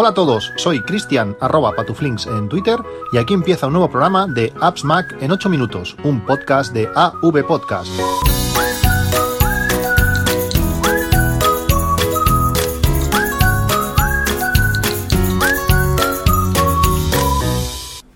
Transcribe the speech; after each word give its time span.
Hola 0.00 0.10
a 0.10 0.14
todos, 0.14 0.52
soy 0.54 0.80
Cristian 0.80 1.36
arroba 1.40 1.72
patuflinks 1.72 2.28
en 2.28 2.48
Twitter 2.48 2.78
y 3.12 3.18
aquí 3.18 3.34
empieza 3.34 3.66
un 3.66 3.72
nuevo 3.72 3.90
programa 3.90 4.28
de 4.28 4.52
Apps 4.60 4.84
Mac 4.84 5.16
en 5.20 5.32
8 5.32 5.48
minutos, 5.48 5.96
un 6.04 6.24
podcast 6.24 6.72
de 6.72 6.88
AV 6.94 7.44
Podcast. 7.44 7.90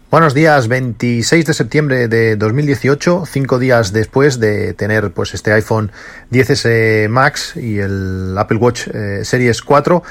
Buenos 0.09 0.35
días, 0.35 0.69
26 0.69 1.46
de 1.46 1.55
septiembre 1.55 2.07
de 2.07 2.37
2018, 2.37 3.25
cinco 3.27 3.59
días 3.59 3.93
después 3.93 4.39
de 4.39 4.73
tener 4.75 5.11
pues 5.11 5.35
este 5.35 5.53
iPhone 5.53 5.91
10s 6.30 7.09
Max 7.09 7.57
y 7.57 7.79
el 7.79 8.37
Apple 8.39 8.59
Watch 8.59 8.87
eh, 8.87 9.25
Series 9.25 9.62
4 9.62 10.03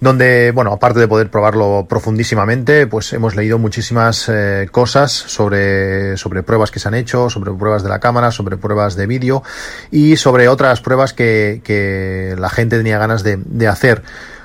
donde, 0.00 0.50
bueno, 0.52 0.72
aparte 0.72 0.98
de 0.98 1.08
poder 1.08 1.30
probarlo 1.30 1.86
profundísimamente, 1.88 2.86
pues 2.86 3.12
hemos 3.12 3.36
leído 3.36 3.58
muchísimas 3.58 4.28
eh, 4.28 4.68
cosas 4.72 5.12
sobre, 5.12 6.16
sobre 6.16 6.42
pruebas 6.42 6.70
que 6.70 6.78
se 6.78 6.88
han 6.88 6.94
hecho, 6.94 7.28
sobre 7.28 7.52
pruebas 7.52 7.82
de 7.82 7.90
la 7.90 8.00
cámara, 8.00 8.30
sobre 8.30 8.56
pruebas 8.56 8.96
de 8.96 9.06
vídeo 9.06 9.42
y 9.90 10.16
sobre 10.16 10.48
otras 10.48 10.80
pruebas 10.80 11.12
que, 11.12 11.60
que 11.62 12.34
la 12.38 12.48
gente 12.48 12.78
tenía 12.78 12.98
ganas 12.98 13.22
de, 13.22 13.36
de 13.44 13.68
hacer. 13.68 14.02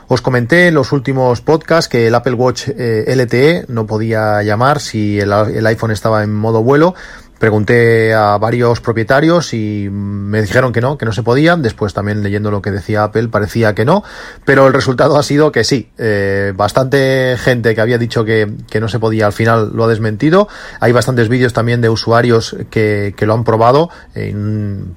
Os 0.07 0.21
comenté 0.21 0.67
en 0.67 0.75
los 0.75 0.91
últimos 0.91 1.41
podcasts 1.41 1.89
que 1.89 2.07
el 2.07 2.15
Apple 2.15 2.33
Watch 2.33 2.67
eh, 2.67 3.11
LTE 3.15 3.65
no 3.69 3.87
podía 3.87 4.43
llamar 4.43 4.79
si 4.79 5.19
el, 5.19 5.31
el 5.31 5.65
iPhone 5.65 5.89
estaba 5.89 6.21
en 6.21 6.31
modo 6.31 6.61
vuelo 6.61 6.93
Pregunté 7.39 8.13
a 8.13 8.37
varios 8.37 8.79
propietarios 8.79 9.53
y 9.53 9.89
me 9.91 10.41
dijeron 10.41 10.71
que 10.71 10.81
no, 10.81 10.97
que 10.97 11.05
no 11.05 11.11
se 11.11 11.23
podía. 11.23 11.55
Después 11.55 11.93
también 11.93 12.23
leyendo 12.23 12.51
lo 12.51 12.61
que 12.61 12.71
decía 12.71 13.03
Apple 13.03 13.27
parecía 13.27 13.75
que 13.75 13.85
no, 13.85 14.03
pero 14.45 14.67
el 14.67 14.73
resultado 14.73 15.17
ha 15.17 15.23
sido 15.23 15.51
que 15.51 15.63
sí. 15.63 15.89
Eh, 15.97 16.53
bastante 16.55 17.35
gente 17.37 17.75
que 17.75 17.81
había 17.81 17.97
dicho 17.97 18.23
que, 18.23 18.51
que, 18.69 18.79
no 18.79 18.87
se 18.87 18.99
podía 18.99 19.25
al 19.25 19.33
final 19.33 19.71
lo 19.73 19.85
ha 19.85 19.87
desmentido. 19.87 20.47
Hay 20.79 20.91
bastantes 20.91 21.29
vídeos 21.29 21.53
también 21.53 21.81
de 21.81 21.89
usuarios 21.89 22.55
que, 22.69 23.13
que 23.15 23.25
lo 23.25 23.33
han 23.33 23.43
probado. 23.43 23.89
Eh, 24.13 24.33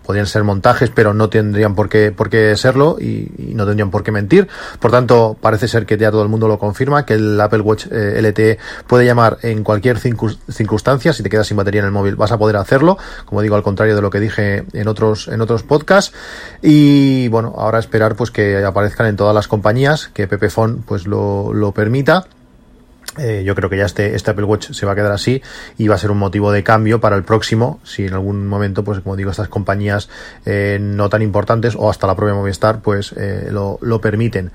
podrían 0.04 0.26
ser 0.26 0.44
montajes, 0.44 0.90
pero 0.90 1.14
no 1.14 1.28
tendrían 1.28 1.74
por 1.74 1.88
qué, 1.88 2.12
por 2.12 2.30
qué 2.30 2.56
serlo 2.56 2.96
y, 3.00 3.32
y, 3.38 3.54
no 3.54 3.66
tendrían 3.66 3.90
por 3.90 4.02
qué 4.02 4.12
mentir. 4.12 4.48
Por 4.78 4.90
tanto, 4.90 5.36
parece 5.40 5.68
ser 5.68 5.86
que 5.86 5.96
ya 5.96 6.10
todo 6.10 6.22
el 6.22 6.28
mundo 6.28 6.48
lo 6.48 6.58
confirma, 6.58 7.04
que 7.04 7.14
el 7.14 7.40
Apple 7.40 7.60
Watch 7.60 7.86
eh, 7.90 8.20
LTE 8.22 8.58
puede 8.86 9.04
llamar 9.04 9.38
en 9.42 9.64
cualquier 9.64 9.98
circunstancia. 9.98 11.12
Si 11.12 11.22
te 11.22 11.28
quedas 11.28 11.46
sin 11.46 11.56
batería 11.56 11.80
en 11.80 11.86
el 11.86 11.92
móvil, 11.92 12.14
a 12.32 12.38
poder 12.38 12.56
hacerlo, 12.56 12.98
como 13.24 13.42
digo, 13.42 13.56
al 13.56 13.62
contrario 13.62 13.94
de 13.94 14.02
lo 14.02 14.10
que 14.10 14.20
dije 14.20 14.64
en 14.72 14.88
otros, 14.88 15.28
en 15.28 15.40
otros 15.40 15.62
podcasts. 15.62 16.14
Y 16.62 17.28
bueno, 17.28 17.54
ahora 17.56 17.78
esperar 17.78 18.16
pues 18.16 18.30
que 18.30 18.64
aparezcan 18.64 19.06
en 19.06 19.16
todas 19.16 19.34
las 19.34 19.48
compañías, 19.48 20.08
que 20.08 20.26
Pepefon 20.26 20.82
pues 20.86 21.06
lo, 21.06 21.52
lo 21.52 21.72
permita. 21.72 22.26
Eh, 23.16 23.42
yo 23.44 23.54
creo 23.54 23.68
que 23.68 23.76
ya 23.76 23.86
este, 23.86 24.14
este 24.14 24.30
Apple 24.30 24.44
Watch 24.44 24.70
se 24.70 24.86
va 24.86 24.92
a 24.92 24.94
quedar 24.94 25.12
así 25.12 25.42
y 25.76 25.88
va 25.88 25.96
a 25.96 25.98
ser 25.98 26.10
un 26.10 26.18
motivo 26.18 26.52
de 26.52 26.62
cambio 26.62 27.00
para 27.00 27.16
el 27.16 27.24
próximo, 27.24 27.80
si 27.82 28.06
en 28.06 28.14
algún 28.14 28.46
momento, 28.46 28.84
pues 28.84 29.00
como 29.00 29.16
digo, 29.16 29.30
estas 29.30 29.48
compañías 29.48 30.08
eh, 30.46 30.78
no 30.80 31.08
tan 31.08 31.22
importantes 31.22 31.74
o 31.76 31.90
hasta 31.90 32.06
la 32.06 32.14
propia 32.14 32.34
Movistar, 32.34 32.80
pues 32.80 33.12
eh, 33.16 33.48
lo, 33.50 33.78
lo, 33.80 34.00
permiten. 34.00 34.52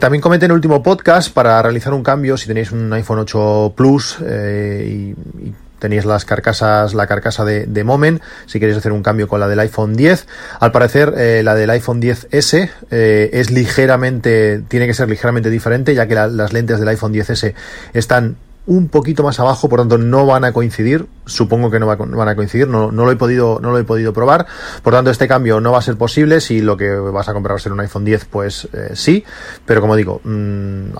También 0.00 0.20
comenté 0.20 0.46
en 0.46 0.50
el 0.50 0.56
último 0.56 0.82
podcast 0.82 1.32
para 1.32 1.62
realizar 1.62 1.94
un 1.94 2.02
cambio, 2.02 2.36
si 2.36 2.48
tenéis 2.48 2.72
un 2.72 2.92
iPhone 2.92 3.20
8 3.20 3.74
Plus 3.76 4.18
y 4.20 5.14
tenéis 5.78 6.04
las 6.04 6.24
carcasas, 6.24 6.94
la 6.94 7.06
carcasa 7.06 7.44
de, 7.44 7.66
de, 7.66 7.84
Moment, 7.84 8.22
si 8.46 8.58
queréis 8.60 8.78
hacer 8.78 8.92
un 8.92 9.02
cambio 9.02 9.28
con 9.28 9.40
la 9.40 9.48
del 9.48 9.60
iPhone 9.60 9.94
10. 9.94 10.26
Al 10.60 10.72
parecer, 10.72 11.14
eh, 11.16 11.42
la 11.44 11.54
del 11.54 11.70
iPhone 11.70 12.00
10S 12.00 12.70
eh, 12.90 13.30
es 13.32 13.50
ligeramente, 13.50 14.62
tiene 14.68 14.86
que 14.86 14.94
ser 14.94 15.08
ligeramente 15.08 15.50
diferente, 15.50 15.94
ya 15.94 16.06
que 16.06 16.14
la, 16.14 16.28
las 16.28 16.52
lentes 16.52 16.78
del 16.78 16.88
iPhone 16.88 17.12
10S 17.12 17.54
están 17.92 18.36
un 18.66 18.88
poquito 18.88 19.22
más 19.22 19.38
abajo, 19.38 19.68
por 19.68 19.80
tanto 19.80 19.96
no 19.96 20.26
van 20.26 20.44
a 20.44 20.52
coincidir, 20.52 21.06
supongo 21.24 21.70
que 21.70 21.78
no 21.78 21.86
van 21.86 22.28
a 22.28 22.34
coincidir, 22.34 22.66
no, 22.66 22.90
no, 22.90 23.04
lo 23.04 23.12
he 23.12 23.16
podido, 23.16 23.60
no 23.60 23.70
lo 23.70 23.78
he 23.78 23.84
podido 23.84 24.12
probar, 24.12 24.46
por 24.82 24.92
tanto 24.92 25.10
este 25.10 25.28
cambio 25.28 25.60
no 25.60 25.72
va 25.72 25.78
a 25.78 25.82
ser 25.82 25.96
posible, 25.96 26.40
si 26.40 26.60
lo 26.60 26.76
que 26.76 26.90
vas 26.90 27.28
a 27.28 27.32
comprar 27.32 27.54
va 27.54 27.56
a 27.56 27.60
ser 27.60 27.72
un 27.72 27.80
iPhone 27.80 28.04
10, 28.04 28.24
pues 28.26 28.68
eh, 28.72 28.90
sí, 28.94 29.24
pero 29.64 29.80
como 29.80 29.94
digo, 29.94 30.20
mmm, 30.24 30.90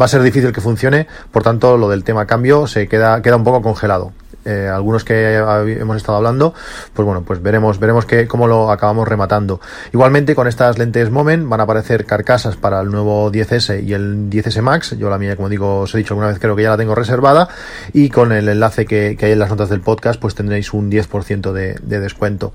va 0.00 0.04
a 0.04 0.08
ser 0.08 0.22
difícil 0.22 0.52
que 0.52 0.60
funcione, 0.60 1.06
por 1.30 1.44
tanto 1.44 1.76
lo 1.76 1.88
del 1.88 2.02
tema 2.02 2.26
cambio 2.26 2.66
se 2.66 2.88
queda, 2.88 3.22
queda 3.22 3.36
un 3.36 3.44
poco 3.44 3.62
congelado 3.62 4.12
eh, 4.44 4.68
algunos 4.72 5.04
que 5.04 5.36
hemos 5.36 5.96
estado 5.96 6.18
hablando, 6.18 6.54
pues 6.92 7.06
bueno, 7.06 7.22
pues 7.22 7.42
veremos, 7.42 7.78
veremos 7.78 8.06
que, 8.06 8.26
cómo 8.26 8.46
lo 8.46 8.70
acabamos 8.70 9.06
rematando. 9.08 9.60
Igualmente, 9.92 10.34
con 10.34 10.48
estas 10.48 10.78
lentes 10.78 11.10
Moment 11.10 11.48
van 11.48 11.60
a 11.60 11.64
aparecer 11.64 12.04
carcasas 12.04 12.56
para 12.56 12.80
el 12.80 12.90
nuevo 12.90 13.30
10S 13.30 13.84
y 13.84 13.92
el 13.92 14.30
10S 14.30 14.62
Max. 14.62 14.96
Yo 14.98 15.08
la 15.10 15.18
mía, 15.18 15.36
como 15.36 15.48
digo, 15.48 15.80
os 15.80 15.94
he 15.94 15.98
dicho 15.98 16.14
alguna 16.14 16.28
vez, 16.28 16.38
creo 16.38 16.56
que 16.56 16.62
ya 16.62 16.70
la 16.70 16.76
tengo 16.76 16.94
reservada. 16.94 17.48
Y 17.92 18.10
con 18.10 18.32
el 18.32 18.48
enlace 18.48 18.86
que, 18.86 19.16
hay 19.20 19.32
en 19.32 19.38
las 19.38 19.50
notas 19.50 19.68
del 19.68 19.80
podcast, 19.80 20.20
pues 20.20 20.34
tendréis 20.34 20.72
un 20.72 20.90
10% 20.90 21.52
de, 21.52 21.74
de 21.82 22.00
descuento. 22.00 22.52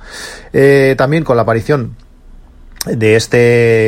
Eh, 0.54 0.96
también 0.98 1.24
con 1.24 1.36
la 1.36 1.44
aparición 1.44 1.96
de 2.96 3.16
este 3.16 3.38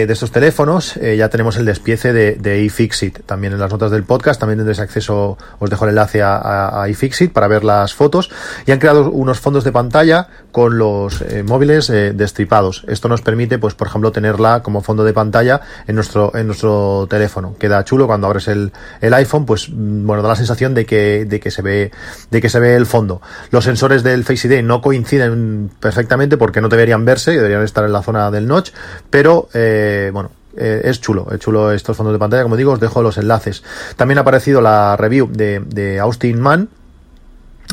de 0.07 0.13
estos 0.13 0.31
teléfonos 0.31 0.97
eh, 0.97 1.15
ya 1.17 1.29
tenemos 1.29 1.57
el 1.57 1.65
despiece 1.65 2.13
de, 2.13 2.35
de 2.35 2.61
iFixit 2.63 3.19
también 3.25 3.53
en 3.53 3.59
las 3.59 3.71
notas 3.71 3.91
del 3.91 4.03
podcast 4.03 4.39
también 4.39 4.59
tendréis 4.59 4.79
acceso 4.79 5.37
os 5.59 5.69
dejo 5.69 5.85
el 5.85 5.89
enlace 5.89 6.21
a, 6.21 6.81
a, 6.81 6.89
iFixit 6.89 7.31
para 7.31 7.47
ver 7.47 7.63
las 7.63 7.93
fotos 7.93 8.29
y 8.65 8.71
han 8.71 8.79
creado 8.79 9.11
unos 9.11 9.39
fondos 9.39 9.63
de 9.63 9.71
pantalla 9.71 10.27
con 10.51 10.77
los 10.77 11.21
eh, 11.21 11.43
móviles 11.43 11.89
eh, 11.89 12.13
destripados. 12.13 12.83
Esto 12.87 13.07
nos 13.07 13.21
permite 13.21 13.59
pues 13.59 13.75
por 13.75 13.87
ejemplo 13.87 14.11
tenerla 14.11 14.63
como 14.63 14.81
fondo 14.81 15.03
de 15.03 15.13
pantalla 15.13 15.61
en 15.87 15.95
nuestro 15.95 16.35
en 16.35 16.47
nuestro 16.47 17.07
teléfono. 17.09 17.55
Queda 17.59 17.83
chulo 17.83 18.07
cuando 18.07 18.27
abres 18.27 18.47
el, 18.47 18.71
el 19.01 19.13
iPhone 19.13 19.45
pues 19.45 19.69
mm, 19.69 20.05
bueno 20.05 20.23
da 20.23 20.29
la 20.29 20.35
sensación 20.35 20.73
de 20.73 20.85
que 20.85 21.25
de 21.25 21.39
que 21.39 21.51
se 21.51 21.61
ve 21.61 21.91
de 22.31 22.41
que 22.41 22.49
se 22.49 22.59
ve 22.59 22.75
el 22.75 22.85
fondo. 22.85 23.21
Los 23.51 23.65
sensores 23.65 24.03
del 24.03 24.23
Face 24.23 24.47
ID 24.47 24.63
no 24.63 24.81
coinciden 24.81 25.69
perfectamente 25.79 26.37
porque 26.37 26.61
no 26.61 26.69
deberían 26.69 27.05
verse 27.05 27.31
deberían 27.31 27.63
estar 27.63 27.85
en 27.85 27.93
la 27.93 28.01
zona 28.01 28.31
del 28.31 28.47
notch 28.47 28.71
pero 29.09 29.49
eh, 29.53 30.09
bueno, 30.13 30.31
eh, 30.57 30.81
es 30.83 30.99
chulo, 30.99 31.27
es 31.31 31.39
chulo 31.39 31.71
estos 31.71 31.95
fondos 31.95 32.13
de 32.13 32.19
pantalla, 32.19 32.43
como 32.43 32.57
digo, 32.57 32.73
os 32.73 32.79
dejo 32.79 33.01
los 33.01 33.17
enlaces. 33.17 33.63
También 33.95 34.17
ha 34.17 34.21
aparecido 34.21 34.61
la 34.61 34.95
review 34.97 35.29
de, 35.31 35.61
de 35.65 35.99
Austin 35.99 36.39
Mann, 36.39 36.69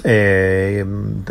eh, 0.09 0.85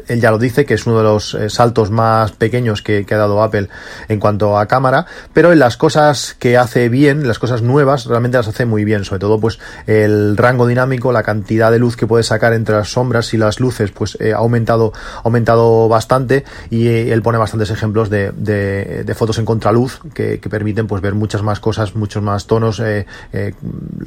él 0.08 0.20
ya 0.20 0.32
lo 0.32 0.38
dice 0.38 0.66
que 0.66 0.74
es 0.74 0.86
uno 0.86 0.98
de 0.98 1.04
los 1.04 1.34
eh, 1.34 1.50
saltos 1.50 1.92
más 1.92 2.34
pequeños 2.34 2.82
que, 2.82 3.06
ha 3.10 3.16
dado 3.16 3.42
Apple 3.42 3.70
en 4.10 4.20
cuanto 4.20 4.58
a 4.58 4.66
cámara, 4.66 5.06
pero 5.34 5.54
en 5.54 5.60
las 5.60 5.78
cosas 5.78 6.36
que 6.38 6.58
hace 6.58 6.90
bien, 6.90 7.26
las 7.26 7.40
cosas 7.40 7.62
nuevas, 7.62 8.06
realmente 8.06 8.36
las 8.36 8.50
hace 8.50 8.66
muy 8.66 8.84
bien, 8.84 9.06
sobre 9.06 9.20
todo 9.20 9.40
pues 9.40 9.60
el 9.88 10.36
rango 10.36 10.68
dinámico, 10.68 11.14
la 11.14 11.24
cantidad 11.24 11.72
de 11.72 11.80
luz 11.80 11.96
que 11.96 12.06
puede 12.06 12.24
sacar 12.24 12.52
entre 12.52 12.76
las 12.76 12.90
sombras 12.90 13.34
y 13.34 13.38
las 13.38 13.62
luces, 13.62 13.92
pues 13.92 14.18
eh, 14.20 14.34
ha 14.34 14.38
aumentado, 14.38 14.92
aumentado 15.24 15.88
bastante. 15.88 16.44
Y 16.70 16.88
eh, 16.88 17.14
él 17.14 17.22
pone 17.22 17.38
bastantes 17.38 17.70
ejemplos 17.70 18.10
de, 18.10 18.32
de, 18.34 19.16
fotos 19.16 19.38
en 19.40 19.46
contraluz 19.46 20.02
que, 20.14 20.42
que, 20.42 20.50
permiten 20.50 20.88
pues 20.88 21.02
ver 21.02 21.16
muchas 21.16 21.42
más 21.42 21.62
cosas, 21.62 21.96
muchos 21.96 22.22
más 22.22 22.48
tonos, 22.48 22.82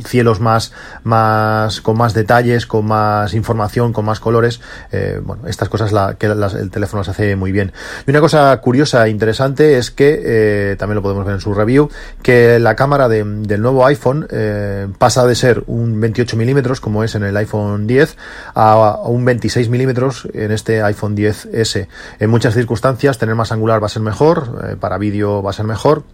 cielos 0.04 0.40
más, 0.40 0.72
más, 1.02 1.80
con 1.80 1.96
más 1.96 2.12
detalles, 2.12 2.66
con 2.66 2.84
más 2.84 3.32
información, 3.32 3.94
con 3.94 4.04
más 4.04 4.20
colores 4.20 4.57
eh, 4.92 5.20
bueno, 5.22 5.46
estas 5.46 5.68
cosas 5.68 5.92
la, 5.92 6.14
que 6.14 6.26
el 6.26 6.70
teléfono 6.70 7.00
las 7.00 7.08
hace 7.08 7.36
muy 7.36 7.52
bien. 7.52 7.72
Y 8.06 8.10
una 8.10 8.20
cosa 8.20 8.56
curiosa 8.58 9.06
e 9.06 9.10
interesante 9.10 9.78
es 9.78 9.90
que, 9.90 10.20
eh, 10.24 10.76
también 10.78 10.96
lo 10.96 11.02
podemos 11.02 11.24
ver 11.24 11.34
en 11.34 11.40
su 11.40 11.54
review, 11.54 11.90
que 12.22 12.58
la 12.58 12.76
cámara 12.76 13.08
de, 13.08 13.24
del 13.24 13.62
nuevo 13.62 13.86
iPhone 13.86 14.26
eh, 14.30 14.88
pasa 14.98 15.26
de 15.26 15.34
ser 15.34 15.64
un 15.66 16.00
28 16.00 16.36
milímetros, 16.36 16.80
como 16.80 17.04
es 17.04 17.14
en 17.14 17.24
el 17.24 17.36
iPhone 17.36 17.86
10, 17.86 18.16
a, 18.54 19.00
un 19.04 19.24
26 19.24 19.68
milímetros 19.68 20.28
en 20.32 20.52
este 20.52 20.82
iPhone 20.82 21.16
10S. 21.16 21.88
En 22.18 22.30
muchas 22.30 22.54
circunstancias, 22.54 23.18
tener 23.18 23.34
más 23.34 23.52
angular 23.52 23.82
va 23.82 23.86
a 23.86 23.90
ser 23.90 24.02
mejor, 24.02 24.78
para 24.78 24.98
vídeo 24.98 25.42
va 25.42 25.50
a 25.50 25.52
ser 25.52 25.66
mejor, 25.66 26.04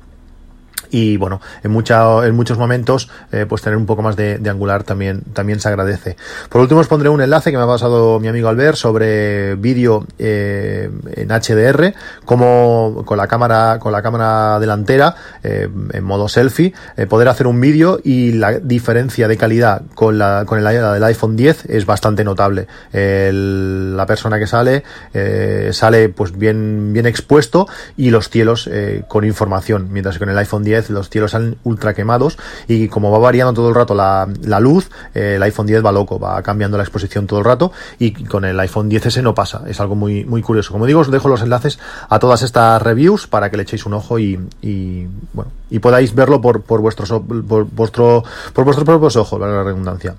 y 0.94 1.16
bueno, 1.16 1.40
en, 1.64 1.72
mucha, 1.72 2.24
en 2.24 2.36
muchos 2.36 2.56
momentos 2.56 3.10
eh, 3.32 3.46
pues 3.48 3.62
tener 3.62 3.76
un 3.76 3.84
poco 3.84 4.00
más 4.00 4.14
de, 4.14 4.40
angular 4.48 4.84
también, 4.84 5.22
también 5.32 5.58
se 5.58 5.66
agradece. 5.66 6.16
Por 6.48 6.60
último 6.60 6.78
os 6.78 6.86
pondré 6.86 7.08
un 7.08 7.20
enlace 7.20 7.50
que 7.50 7.56
me 7.56 7.64
ha 7.64 7.66
pasado 7.66 8.20
mi 8.20 8.28
amigo 8.28 8.48
Albert 8.48 8.76
sobre 8.76 9.56
vídeo 9.56 10.06
eh, 10.20 10.88
en 11.16 11.28
HDR, 11.30 11.94
como 12.24 13.02
con 13.04 13.18
la 13.18 13.26
cámara, 13.26 13.80
con 13.80 13.90
la 13.90 14.02
cámara 14.02 14.60
delantera 14.60 15.16
eh, 15.42 15.68
en 15.92 16.04
modo 16.04 16.28
selfie, 16.28 16.72
eh, 16.96 17.06
poder 17.06 17.26
hacer 17.26 17.48
un 17.48 17.60
vídeo 17.60 17.98
y 18.04 18.30
la 18.32 18.60
diferencia 18.60 19.26
de 19.26 19.36
calidad 19.36 19.82
con 19.96 20.16
la, 20.16 20.44
con 20.46 20.58
el, 20.58 20.64
la 20.64 20.92
del 20.92 21.04
iPhone 21.04 21.34
10 21.34 21.66
es 21.70 21.86
bastante 21.86 22.22
notable. 22.22 22.68
El, 22.92 23.96
la 23.96 24.06
persona 24.06 24.38
que 24.38 24.46
sale 24.46 24.84
eh, 25.12 25.70
sale 25.72 26.08
pues 26.08 26.38
bien, 26.38 26.92
bien 26.92 27.06
expuesto 27.06 27.66
y 27.96 28.10
los 28.10 28.28
cielos 28.28 28.70
con 29.08 29.24
información, 29.24 29.88
mientras 29.90 30.16
que 30.16 30.20
con 30.20 30.30
el 30.30 30.38
iPhone 30.38 30.62
10 30.62 30.83
10 30.88 30.90
los 30.90 31.10
cielos 31.10 31.32
salen 31.32 31.56
ultra 31.64 31.94
quemados 31.94 32.38
y 32.68 32.88
como 32.88 33.10
va 33.10 33.18
variando 33.18 33.52
todo 33.54 33.68
el 33.68 33.74
rato 33.74 33.94
la, 33.94 34.28
la 34.42 34.60
luz, 34.60 34.90
eh, 35.14 35.34
el 35.36 35.42
iPhone 35.42 35.66
10 35.66 35.84
va 35.84 35.92
loco, 35.92 36.18
va 36.18 36.42
cambiando 36.42 36.76
la 36.76 36.84
exposición 36.84 37.26
todo 37.26 37.38
el 37.38 37.44
rato 37.44 37.72
y 37.98 38.12
con 38.24 38.44
el 38.44 38.58
iPhone 38.60 38.90
10S 38.90 39.22
no 39.22 39.34
pasa. 39.34 39.62
Es 39.66 39.80
algo 39.80 39.94
muy, 39.94 40.24
muy 40.24 40.42
curioso. 40.42 40.72
Como 40.72 40.86
digo, 40.86 41.00
os 41.00 41.10
dejo 41.10 41.28
los 41.28 41.42
enlaces 41.42 41.78
a 42.08 42.18
todas 42.18 42.42
estas 42.42 42.80
reviews 42.82 43.26
para 43.26 43.50
que 43.50 43.56
le 43.56 43.62
echéis 43.62 43.86
un 43.86 43.94
ojo 43.94 44.18
y, 44.18 44.38
y 44.62 45.06
bueno, 45.32 45.50
y 45.70 45.78
podáis 45.78 46.14
verlo 46.14 46.40
por, 46.40 46.62
por 46.62 46.80
vuestros, 46.80 47.10
por, 47.10 47.64
vuestro, 47.64 48.24
por 48.52 48.64
vuestros 48.64 48.84
propios 48.84 49.16
ojos, 49.16 49.40
la 49.40 49.62
redundancia. 49.62 50.14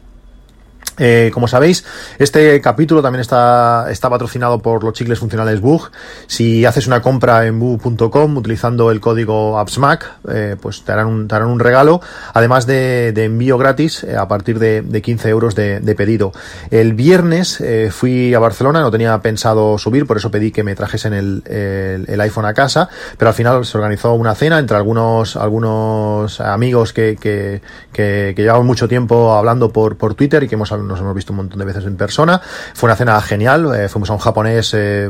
Eh, 0.98 1.30
como 1.34 1.48
sabéis, 1.48 1.84
este 2.20 2.62
capítulo 2.62 3.02
también 3.02 3.22
está, 3.22 3.88
está 3.90 4.10
patrocinado 4.10 4.60
por 4.60 4.84
los 4.84 4.94
chicles 4.94 5.20
funcionales 5.20 5.60
Bug. 5.60 5.92
Si 6.28 6.66
haces 6.66 6.88
una 6.88 7.02
compra 7.02 7.46
en 7.46 7.60
bug.com 7.60 8.38
utilizando 8.38 8.92
el 8.92 9.02
código 9.02 9.60
AppsMac, 9.60 10.12
eh, 10.30 10.56
pues 10.60 10.84
te 10.84 10.92
harán, 10.92 11.08
un, 11.08 11.28
te 11.28 11.36
harán 11.36 11.50
un 11.50 11.60
regalo, 11.60 12.02
además 12.34 12.66
de, 12.66 13.10
envío 13.16 13.58
gratis 13.58 14.04
eh, 14.04 14.16
a 14.16 14.28
partir 14.28 14.60
de, 14.60 14.82
de 14.82 15.02
15 15.02 15.30
euros 15.30 15.56
de, 15.56 15.96
pedido. 15.96 16.34
El 16.72 16.94
viernes 16.94 17.64
fui 17.92 18.34
a 18.34 18.40
Barcelona, 18.40 18.82
no 18.82 18.92
tenía 18.92 19.18
pensado 19.22 19.78
subir, 19.78 20.06
por 20.06 20.18
eso 20.18 20.30
pedí 20.30 20.52
que 20.52 20.64
me 20.64 20.76
trajesen 20.76 21.14
el, 21.14 21.44
el, 21.46 22.22
iPhone 22.22 22.46
a 22.46 22.54
casa, 22.54 22.90
pero 23.18 23.30
al 23.30 23.36
final 23.36 23.66
se 23.66 23.78
organizó 23.78 24.14
una 24.14 24.36
cena 24.36 24.60
entre 24.60 24.76
algunos, 24.76 25.38
algunos 25.38 26.42
amigos 26.42 26.92
que, 26.92 27.16
que, 27.20 27.62
que, 27.94 28.34
llevamos 28.36 28.66
mucho 28.66 28.90
tiempo 28.90 29.34
hablando 29.34 29.72
por, 29.72 29.96
por 29.96 30.16
Twitter 30.16 30.44
y 30.44 30.50
que 30.50 30.56
hemos 30.56 30.72
nos 30.88 31.00
hemos 31.00 31.16
visto 31.16 31.34
un 31.34 31.38
montón 31.38 31.60
de 31.60 31.66
veces 31.66 31.86
en 31.86 31.98
persona. 31.98 32.42
Fue 32.74 32.88
una 32.88 32.96
cena 32.96 33.20
genial, 33.22 33.74
eh, 33.76 33.90
fuimos 33.90 34.10
a 34.10 34.14
un 34.14 34.20
japonés 34.20 34.74
eh, 34.74 35.10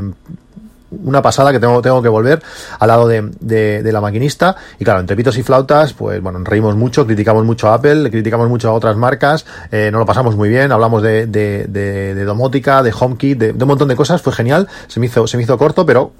una 1.04 1.22
pasada 1.22 1.52
que 1.52 1.60
tengo, 1.60 1.80
tengo 1.82 2.02
que 2.02 2.08
volver 2.08 2.42
al 2.78 2.88
lado 2.88 3.08
de, 3.08 3.30
de, 3.40 3.82
de, 3.82 3.92
la 3.92 4.00
maquinista. 4.00 4.56
Y 4.78 4.84
claro, 4.84 5.00
entre 5.00 5.16
pitos 5.16 5.36
y 5.38 5.42
flautas, 5.42 5.92
pues 5.92 6.20
bueno, 6.20 6.38
reímos 6.44 6.76
mucho, 6.76 7.06
criticamos 7.06 7.44
mucho 7.44 7.68
a 7.68 7.74
Apple, 7.74 8.10
criticamos 8.10 8.48
mucho 8.48 8.70
a 8.70 8.72
otras 8.72 8.96
marcas, 8.96 9.46
eh, 9.70 9.90
nos 9.92 10.00
lo 10.00 10.06
pasamos 10.06 10.36
muy 10.36 10.48
bien, 10.48 10.72
hablamos 10.72 11.02
de, 11.02 11.26
de, 11.26 11.66
de 11.66 12.24
domótica, 12.24 12.82
de 12.82 12.92
HomeKit, 12.98 13.38
de, 13.38 13.52
de, 13.52 13.64
un 13.64 13.68
montón 13.68 13.88
de 13.88 13.96
cosas, 13.96 14.22
fue 14.22 14.32
genial, 14.32 14.68
se 14.86 15.00
me 15.00 15.06
hizo, 15.06 15.26
se 15.26 15.36
me 15.36 15.42
hizo 15.42 15.56
corto, 15.58 15.86
pero 15.86 16.12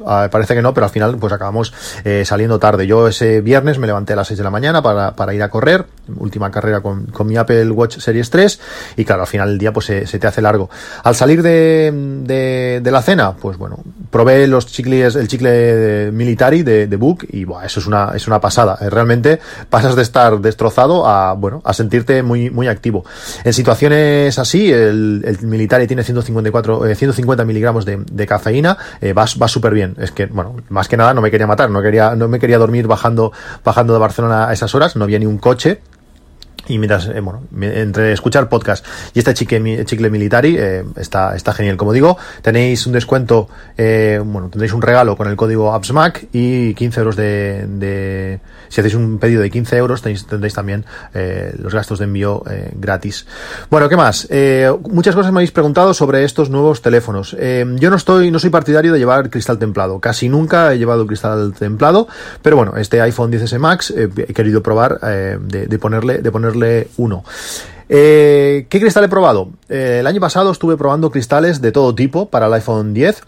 uh, 0.00 0.28
parece 0.30 0.54
que 0.54 0.62
no, 0.62 0.74
pero 0.74 0.86
al 0.86 0.92
final 0.92 1.16
pues 1.18 1.32
acabamos 1.32 1.72
eh, 2.04 2.24
saliendo 2.24 2.58
tarde. 2.58 2.86
Yo 2.86 3.08
ese 3.08 3.40
viernes 3.40 3.78
me 3.78 3.86
levanté 3.86 4.12
a 4.14 4.16
las 4.16 4.28
6 4.28 4.38
de 4.38 4.44
la 4.44 4.50
mañana 4.50 4.82
para, 4.82 5.14
para 5.14 5.34
ir 5.34 5.42
a 5.42 5.48
correr, 5.48 5.86
última 6.16 6.50
carrera 6.50 6.80
con, 6.80 7.06
con, 7.06 7.26
mi 7.26 7.36
Apple 7.36 7.70
Watch 7.70 7.98
Series 7.98 8.30
3, 8.30 8.60
y 8.96 9.04
claro, 9.04 9.22
al 9.22 9.28
final 9.28 9.50
el 9.50 9.58
día 9.58 9.72
pues 9.72 9.86
se, 9.86 10.06
se 10.06 10.18
te 10.18 10.26
hace 10.26 10.42
largo. 10.42 10.70
Al 11.04 11.14
salir 11.14 11.42
de, 11.42 11.92
de, 12.24 12.80
de 12.82 12.90
la 12.90 13.02
cena, 13.02 13.32
pues 13.32 13.56
bueno, 13.56 13.78
probé 14.10 14.46
los 14.46 14.66
chicles, 14.66 15.14
el 15.14 15.28
chicle 15.28 16.10
military 16.12 16.62
de, 16.62 16.86
de 16.86 16.96
Book 16.96 17.26
y 17.30 17.44
buah, 17.44 17.64
eso 17.64 17.80
es 17.80 17.86
una, 17.86 18.12
es 18.14 18.26
una 18.26 18.40
pasada. 18.40 18.78
Eh, 18.80 18.90
realmente 18.90 19.40
pasas 19.68 19.96
de 19.96 20.02
estar 20.02 20.38
destrozado 20.40 21.06
a, 21.06 21.34
bueno, 21.34 21.62
a 21.64 21.72
sentirte 21.72 22.22
muy, 22.22 22.50
muy 22.50 22.68
activo. 22.68 23.04
En 23.44 23.52
situaciones 23.52 24.38
así, 24.38 24.70
el, 24.70 25.22
el 25.24 25.46
military 25.46 25.86
tiene 25.86 26.02
154, 26.02 26.86
eh, 26.86 26.94
150 26.94 27.44
miligramos 27.44 27.84
de, 27.84 27.98
de 28.10 28.26
cafeína, 28.26 28.76
eh, 29.00 29.12
va, 29.12 29.24
va 29.40 29.48
súper 29.48 29.74
bien. 29.74 29.94
Es 29.98 30.10
que, 30.12 30.26
bueno, 30.26 30.56
más 30.68 30.88
que 30.88 30.96
nada 30.96 31.14
no 31.14 31.20
me 31.20 31.30
quería 31.30 31.46
matar, 31.46 31.70
no 31.70 31.82
quería, 31.82 32.14
no 32.16 32.28
me 32.28 32.38
quería 32.38 32.58
dormir 32.58 32.86
bajando, 32.86 33.32
bajando 33.64 33.92
de 33.92 33.98
Barcelona 33.98 34.48
a 34.48 34.52
esas 34.52 34.74
horas, 34.74 34.96
no 34.96 35.04
había 35.04 35.18
ni 35.18 35.26
un 35.26 35.38
coche, 35.38 35.80
y 36.70 36.78
mientras, 36.78 37.08
eh, 37.08 37.20
bueno, 37.20 37.42
entre 37.60 38.12
escuchar 38.12 38.48
podcast 38.48 38.86
y 39.12 39.18
este 39.18 39.34
chicle, 39.34 39.84
chicle 39.84 40.08
military, 40.08 40.56
eh, 40.56 40.84
está, 40.96 41.34
está 41.34 41.52
genial. 41.52 41.76
Como 41.76 41.92
digo, 41.92 42.16
tenéis 42.42 42.86
un 42.86 42.92
descuento, 42.92 43.48
eh, 43.76 44.20
bueno, 44.24 44.48
tendréis 44.50 44.72
un 44.72 44.80
regalo 44.80 45.16
con 45.16 45.26
el 45.26 45.34
código 45.34 45.74
AppsMac 45.74 46.28
y 46.32 46.74
15 46.74 47.00
euros 47.00 47.16
de, 47.16 48.38
si 48.68 48.80
hacéis 48.80 48.94
un 48.94 49.18
pedido 49.18 49.42
de 49.42 49.50
15 49.50 49.76
euros, 49.76 50.00
tenéis, 50.02 50.26
tendréis 50.26 50.54
también 50.54 50.84
los 51.58 51.74
gastos 51.74 51.98
de 51.98 52.04
envío 52.04 52.44
gratis. 52.74 53.26
Bueno, 53.68 53.88
¿qué 53.88 53.96
más? 53.96 54.28
Muchas 54.90 55.14
cosas 55.14 55.32
me 55.32 55.38
habéis 55.38 55.50
preguntado 55.50 55.92
sobre 55.92 56.24
estos 56.24 56.50
nuevos 56.50 56.82
teléfonos. 56.82 57.32
yo 57.32 57.90
no 57.90 57.96
estoy, 57.96 58.30
no 58.30 58.38
soy 58.38 58.50
partidario 58.50 58.92
de 58.92 58.98
llevar 58.98 59.28
cristal 59.28 59.58
templado. 59.58 59.98
Casi 59.98 60.28
nunca 60.28 60.72
he 60.72 60.78
llevado 60.78 61.06
cristal 61.06 61.52
templado, 61.52 62.06
pero 62.42 62.56
bueno, 62.56 62.74
este 62.76 63.00
iPhone 63.00 63.32
10S 63.32 63.58
Max 63.58 63.92
he 63.96 64.32
querido 64.32 64.62
probar 64.62 65.00
de 65.00 65.78
ponerle, 65.78 66.18
de 66.18 66.30
ponerle 66.30 66.59
uno. 66.96 67.24
Eh, 67.92 68.66
¿Qué 68.68 68.80
cristal 68.80 69.04
he 69.04 69.08
probado? 69.08 69.50
Eh, 69.68 69.98
el 70.00 70.06
año 70.06 70.20
pasado 70.20 70.52
estuve 70.52 70.76
probando 70.76 71.10
cristales 71.10 71.60
de 71.60 71.72
todo 71.72 71.92
tipo 71.94 72.30
para 72.30 72.46
el 72.46 72.52
iPhone 72.54 72.94
10 72.94 73.22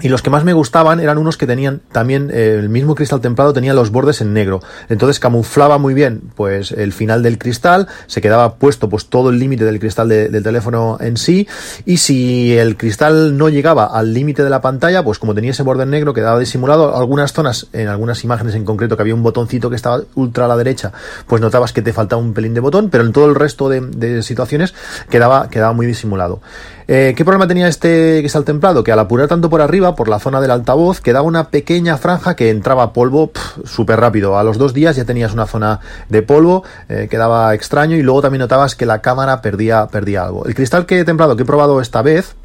y 0.00 0.08
los 0.08 0.22
que 0.22 0.30
más 0.30 0.42
me 0.44 0.52
gustaban 0.52 0.98
eran 0.98 1.18
unos 1.18 1.36
que 1.36 1.46
tenían 1.46 1.80
también 1.92 2.30
eh, 2.32 2.56
el 2.58 2.68
mismo 2.68 2.96
cristal 2.96 3.20
templado 3.20 3.52
tenía 3.52 3.74
los 3.74 3.90
bordes 3.90 4.20
en 4.20 4.32
negro. 4.32 4.60
Entonces 4.88 5.20
camuflaba 5.20 5.78
muy 5.78 5.94
bien 5.94 6.20
pues 6.34 6.72
el 6.72 6.92
final 6.92 7.22
del 7.22 7.38
cristal, 7.38 7.86
se 8.06 8.20
quedaba 8.20 8.56
puesto 8.56 8.88
pues 8.88 9.06
todo 9.06 9.30
el 9.30 9.38
límite 9.38 9.64
del 9.64 9.78
cristal 9.78 10.08
de, 10.08 10.28
del 10.28 10.42
teléfono 10.42 10.98
en 11.00 11.16
sí 11.16 11.46
y 11.86 11.98
si 11.98 12.56
el 12.56 12.76
cristal 12.76 13.38
no 13.38 13.48
llegaba 13.48 13.86
al 13.86 14.12
límite 14.12 14.42
de 14.42 14.50
la 14.50 14.60
pantalla, 14.60 15.04
pues 15.04 15.20
como 15.20 15.34
tenía 15.34 15.52
ese 15.52 15.62
borde 15.62 15.84
en 15.84 15.90
negro 15.90 16.12
quedaba 16.12 16.40
disimulado. 16.40 16.96
Algunas 16.96 17.32
zonas, 17.32 17.68
en 17.72 17.86
algunas 17.86 18.24
imágenes 18.24 18.56
en 18.56 18.64
concreto 18.64 18.96
que 18.96 19.02
había 19.02 19.14
un 19.14 19.22
botoncito 19.22 19.70
que 19.70 19.76
estaba 19.76 20.02
ultra 20.16 20.46
a 20.46 20.48
la 20.48 20.56
derecha, 20.56 20.92
pues 21.28 21.40
notabas 21.40 21.72
que 21.72 21.82
te 21.82 21.92
faltaba 21.92 22.20
un 22.20 22.34
pelín 22.34 22.54
de 22.54 22.60
botón, 22.60 22.90
pero 22.90 23.04
en 23.04 23.12
todo 23.12 23.26
el 23.26 23.36
resto 23.36 23.68
de, 23.68 23.80
de 23.80 24.22
situaciones 24.22 24.74
quedaba, 25.08 25.48
quedaba 25.48 25.72
muy 25.72 25.86
disimulado. 25.86 26.40
Eh, 26.86 27.14
¿Qué 27.16 27.24
problema 27.24 27.48
tenía 27.48 27.66
este 27.66 28.18
cristal 28.20 28.44
templado? 28.44 28.84
Que 28.84 28.92
al 28.92 28.98
apurar 28.98 29.26
tanto 29.26 29.48
por 29.48 29.62
arriba, 29.62 29.94
por 29.94 30.08
la 30.08 30.18
zona 30.18 30.40
del 30.42 30.50
altavoz, 30.50 31.00
quedaba 31.00 31.26
una 31.26 31.48
pequeña 31.48 31.96
franja 31.96 32.36
que 32.36 32.50
entraba 32.50 32.92
polvo 32.92 33.30
súper 33.64 34.00
rápido. 34.00 34.36
A 34.38 34.44
los 34.44 34.58
dos 34.58 34.74
días 34.74 34.94
ya 34.96 35.06
tenías 35.06 35.32
una 35.32 35.46
zona 35.46 35.80
de 36.10 36.20
polvo, 36.20 36.62
eh, 36.90 37.08
quedaba 37.10 37.54
extraño 37.54 37.96
y 37.96 38.02
luego 38.02 38.20
también 38.20 38.40
notabas 38.40 38.74
que 38.74 38.84
la 38.84 39.00
cámara 39.00 39.40
perdía, 39.40 39.86
perdía 39.86 40.24
algo. 40.24 40.44
El 40.44 40.54
cristal 40.54 40.84
que 40.84 41.00
he 41.00 41.04
templado, 41.04 41.36
que 41.36 41.44
he 41.44 41.46
probado 41.46 41.80
esta 41.80 42.02
vez, 42.02 42.36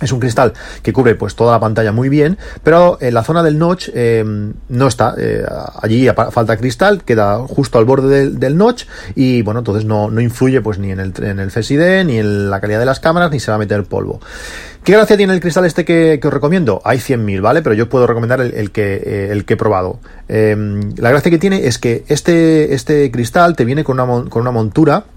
es 0.00 0.12
un 0.12 0.20
cristal 0.20 0.52
que 0.82 0.92
cubre 0.92 1.14
pues 1.14 1.36
toda 1.36 1.52
la 1.52 1.60
pantalla 1.60 1.92
muy 1.92 2.08
bien, 2.08 2.36
pero 2.62 2.98
en 3.00 3.14
la 3.14 3.22
zona 3.22 3.42
del 3.42 3.58
notch 3.58 3.90
eh, 3.94 4.24
no 4.68 4.86
está. 4.86 5.14
Eh, 5.16 5.44
allí 5.80 6.08
falta 6.30 6.56
cristal, 6.56 7.04
queda 7.04 7.38
justo 7.38 7.78
al 7.78 7.84
borde 7.84 8.30
del, 8.30 8.56
notch 8.56 8.84
y 9.14 9.42
bueno, 9.42 9.60
entonces 9.60 9.84
no, 9.84 10.10
no 10.10 10.20
influye 10.20 10.60
pues 10.60 10.78
ni 10.78 10.90
en 10.90 11.00
el, 11.00 11.12
en 11.22 11.38
el 11.38 11.50
FSID, 11.50 12.04
ni 12.04 12.18
en 12.18 12.50
la 12.50 12.60
calidad 12.60 12.80
de 12.80 12.86
las 12.86 13.00
cámaras, 13.00 13.30
ni 13.30 13.40
se 13.40 13.50
va 13.50 13.56
a 13.56 13.58
meter 13.58 13.84
polvo. 13.84 14.20
¿Qué 14.84 14.92
gracia 14.92 15.16
tiene 15.16 15.32
el 15.32 15.40
cristal 15.40 15.64
este 15.64 15.86
que, 15.86 16.20
os 16.22 16.32
recomiendo? 16.32 16.82
Hay 16.84 16.98
100.000, 16.98 17.40
¿vale? 17.40 17.62
Pero 17.62 17.74
yo 17.74 17.88
puedo 17.88 18.06
recomendar 18.06 18.42
el, 18.42 18.70
que, 18.70 18.96
eh, 18.96 19.28
el 19.30 19.46
que 19.46 19.54
he 19.54 19.56
probado. 19.56 19.98
Eh, 20.28 20.54
la 20.98 21.08
gracia 21.08 21.30
que 21.30 21.38
tiene 21.38 21.66
es 21.66 21.78
que 21.78 22.04
este, 22.08 22.74
este 22.74 23.10
cristal 23.10 23.56
te 23.56 23.64
viene 23.64 23.82
con 23.82 23.98
una, 23.98 24.28
con 24.28 24.42
una 24.42 24.50
montura 24.50 25.04
eh, 25.04 25.13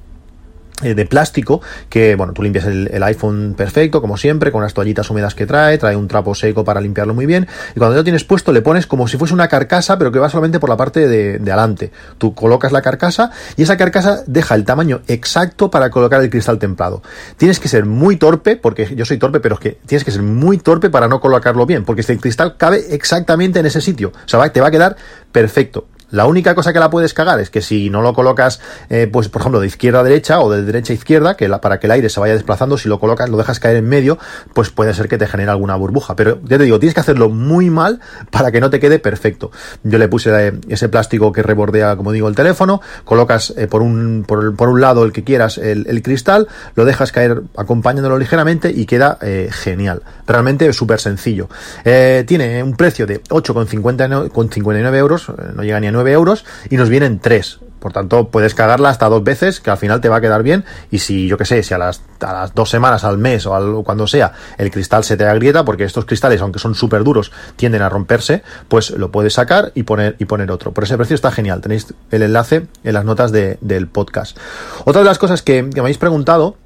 de 0.82 1.06
plástico 1.06 1.62
que, 1.90 2.16
bueno, 2.16 2.34
tú 2.34 2.44
limpias 2.44 2.66
el, 2.66 2.90
el, 2.92 3.02
iPhone 3.04 3.56
perfecto, 3.58 4.00
como 4.00 4.16
siempre, 4.16 4.52
con 4.52 4.62
las 4.62 4.74
toallitas 4.74 5.10
húmedas 5.10 5.34
que 5.34 5.48
trae, 5.48 5.78
trae 5.78 5.96
un 5.96 6.08
trapo 6.08 6.36
seco 6.36 6.64
para 6.64 6.82
limpiarlo 6.82 7.16
muy 7.16 7.26
bien, 7.26 7.48
y 7.76 7.80
cuando 7.80 7.96
ya 7.96 8.00
lo 8.00 8.04
tienes 8.04 8.24
puesto 8.24 8.52
le 8.52 8.62
pones 8.62 8.86
como 8.86 9.08
si 9.08 9.18
fuese 9.18 9.34
una 9.34 9.48
carcasa, 9.48 9.98
pero 9.98 10.12
que 10.12 10.20
va 10.20 10.30
solamente 10.30 10.60
por 10.60 10.70
la 10.70 10.78
parte 10.78 11.08
de, 11.08 11.40
de 11.40 11.52
adelante. 11.52 11.92
Tú 12.18 12.36
colocas 12.36 12.72
la 12.72 12.82
carcasa 12.82 13.32
y 13.56 13.64
esa 13.64 13.78
carcasa 13.78 14.24
deja 14.28 14.54
el 14.56 14.66
tamaño 14.66 15.02
exacto 15.08 15.72
para 15.72 15.90
colocar 15.90 16.22
el 16.22 16.30
cristal 16.30 16.60
templado. 16.60 17.02
Tienes 17.38 17.60
que 17.60 17.68
ser 17.68 17.86
muy 17.86 18.18
torpe, 18.18 18.56
porque 18.56 18.94
yo 18.96 19.06
soy 19.06 19.18
torpe, 19.18 19.40
pero 19.40 19.56
es 19.56 19.62
que 19.62 19.78
tienes 19.86 20.04
que 20.04 20.12
ser 20.12 20.22
muy 20.22 20.60
torpe 20.60 20.90
para 20.90 21.08
no 21.08 21.20
colocarlo 21.20 21.66
bien, 21.66 21.86
porque 21.86 22.02
este 22.02 22.18
cristal 22.18 22.56
cabe 22.58 22.94
exactamente 22.94 23.60
en 23.60 23.66
ese 23.66 23.82
sitio. 23.82 24.12
O 24.26 24.28
sea, 24.28 24.52
te 24.52 24.62
va 24.62 24.68
a 24.68 24.72
quedar 24.72 24.96
perfecto. 25.32 25.88
La 26.10 26.26
única 26.26 26.56
cosa 26.56 26.72
que 26.72 26.80
la 26.80 26.90
puedes 26.90 27.14
cagar 27.14 27.40
es 27.40 27.50
que 27.50 27.62
si 27.62 27.90
no 27.90 28.02
lo 28.02 28.14
colocas, 28.14 28.62
eh, 28.90 29.10
pues 29.12 29.28
por 29.28 29.42
ejemplo, 29.42 29.60
de 29.60 29.68
izquierda 29.68 30.00
a 30.00 30.04
derecha 30.04 30.40
o 30.40 30.50
de 30.50 30.64
derecha 30.64 30.94
a 30.94 30.96
izquierda, 30.96 31.36
que 31.36 31.50
para 31.50 31.80
que 31.80 31.88
el 31.88 31.92
aire 31.92 32.10
se 32.10 32.20
vaya 32.20 32.34
desplazando, 32.34 32.78
si 32.78 32.88
lo 32.88 33.00
colocas, 33.00 33.30
lo 33.30 33.38
dejas 33.38 33.60
caer 33.60 33.78
en 33.78 33.90
medio, 33.90 34.18
pues 34.54 34.70
puede 34.70 34.94
ser 34.94 35.10
que 35.10 35.18
te 35.18 35.28
genere 35.28 35.52
alguna 35.52 35.76
burbuja. 35.76 36.16
Pero 36.16 36.40
ya 36.44 36.58
te 36.58 36.64
digo, 36.64 36.80
tienes 36.80 36.94
que 36.94 37.02
hacerlo 37.02 37.30
muy 37.30 37.70
mal 37.70 38.00
para 38.32 38.52
que 38.52 38.62
no 38.62 38.70
te 38.70 38.80
quede 38.80 39.00
perfecto. 39.00 39.52
Yo 39.84 39.98
le 39.98 40.08
puse 40.08 40.54
ese 40.70 40.90
plástico 40.90 41.32
que 41.32 41.44
rebordea, 41.44 41.96
como 41.98 42.12
digo, 42.12 42.28
el 42.28 42.36
teléfono, 42.36 42.82
colocas 43.04 43.54
eh, 43.58 43.68
por, 43.68 43.82
un, 43.82 44.24
por, 44.26 44.70
un 44.70 44.82
lado 44.82 45.04
el 45.04 45.12
que 45.12 45.24
quieras 45.24 45.58
el, 45.58 46.02
cristal, 46.02 46.48
lo 46.76 46.86
dejas 46.86 47.12
caer 47.12 47.42
acompañándolo 47.58 48.18
ligeramente 48.18 48.72
y 48.72 48.86
queda 48.86 49.18
eh, 49.22 49.50
genial. 49.52 50.04
Realmente 50.26 50.68
es 50.68 50.76
súper 50.76 51.00
sencillo. 51.00 51.50
Eh, 51.84 52.24
tiene 52.28 52.64
un 52.64 52.76
precio 52.76 53.06
de 53.06 53.22
8,59 53.24 54.96
euros, 54.96 55.32
no 55.56 55.64
llega 55.64 55.80
ni 55.80 55.88
a 55.88 55.92
9 55.98 56.12
euros 56.14 56.46
y 56.70 56.78
nos 56.78 56.90
vienen 56.90 57.20
3. 57.20 57.60
Por 57.80 57.94
tanto, 57.94 58.30
puedes 58.30 58.56
cagarla 58.56 58.90
hasta 58.90 59.08
dos 59.08 59.24
veces, 59.24 59.60
que 59.60 59.70
al 59.70 59.78
final 59.78 60.02
te 60.02 60.10
va 60.10 60.18
a 60.18 60.22
quedar 60.22 60.42
bien. 60.42 60.66
Y 60.90 61.00
si, 61.00 61.28
yo 61.28 61.38
que 61.38 61.46
sé, 61.46 61.62
si 61.64 61.74
a 61.74 61.78
las, 61.78 62.02
a 62.22 62.34
las 62.34 62.56
dos 62.56 62.70
semanas, 62.70 63.04
al 63.04 63.18
mes 63.18 63.46
o 63.46 63.84
cuando 63.84 64.08
sea, 64.08 64.34
el 64.58 64.72
cristal 64.72 65.04
se 65.04 65.16
te 65.16 65.26
agrieta, 65.26 65.64
porque 65.64 65.84
estos 65.84 66.06
cristales, 66.06 66.42
aunque 66.42 66.60
son 66.60 66.74
súper 66.76 67.04
duros, 67.04 67.32
tienden 67.56 67.84
a 67.84 67.90
romperse, 67.90 68.44
pues 68.68 68.90
lo 68.92 69.12
puedes 69.12 69.34
sacar 69.34 69.72
y 69.76 69.84
poner, 69.84 70.16
y 70.20 70.26
poner 70.26 70.52
otro. 70.52 70.74
Por 70.74 70.86
ese 70.86 70.98
precio 70.98 71.14
está 71.14 71.32
genial. 71.32 71.62
Tenéis 71.62 71.94
el 72.12 72.24
enlace 72.24 72.68
en 72.84 72.94
las 72.94 73.06
notas 73.06 73.32
de, 73.32 73.58
del 73.62 73.88
podcast. 73.88 74.38
Otra 74.86 75.02
de 75.02 75.06
las 75.06 75.20
cosas 75.20 75.42
que, 75.42 75.70
que 75.70 75.76
me 75.76 75.82
habéis 75.82 75.98
preguntado 75.98 76.58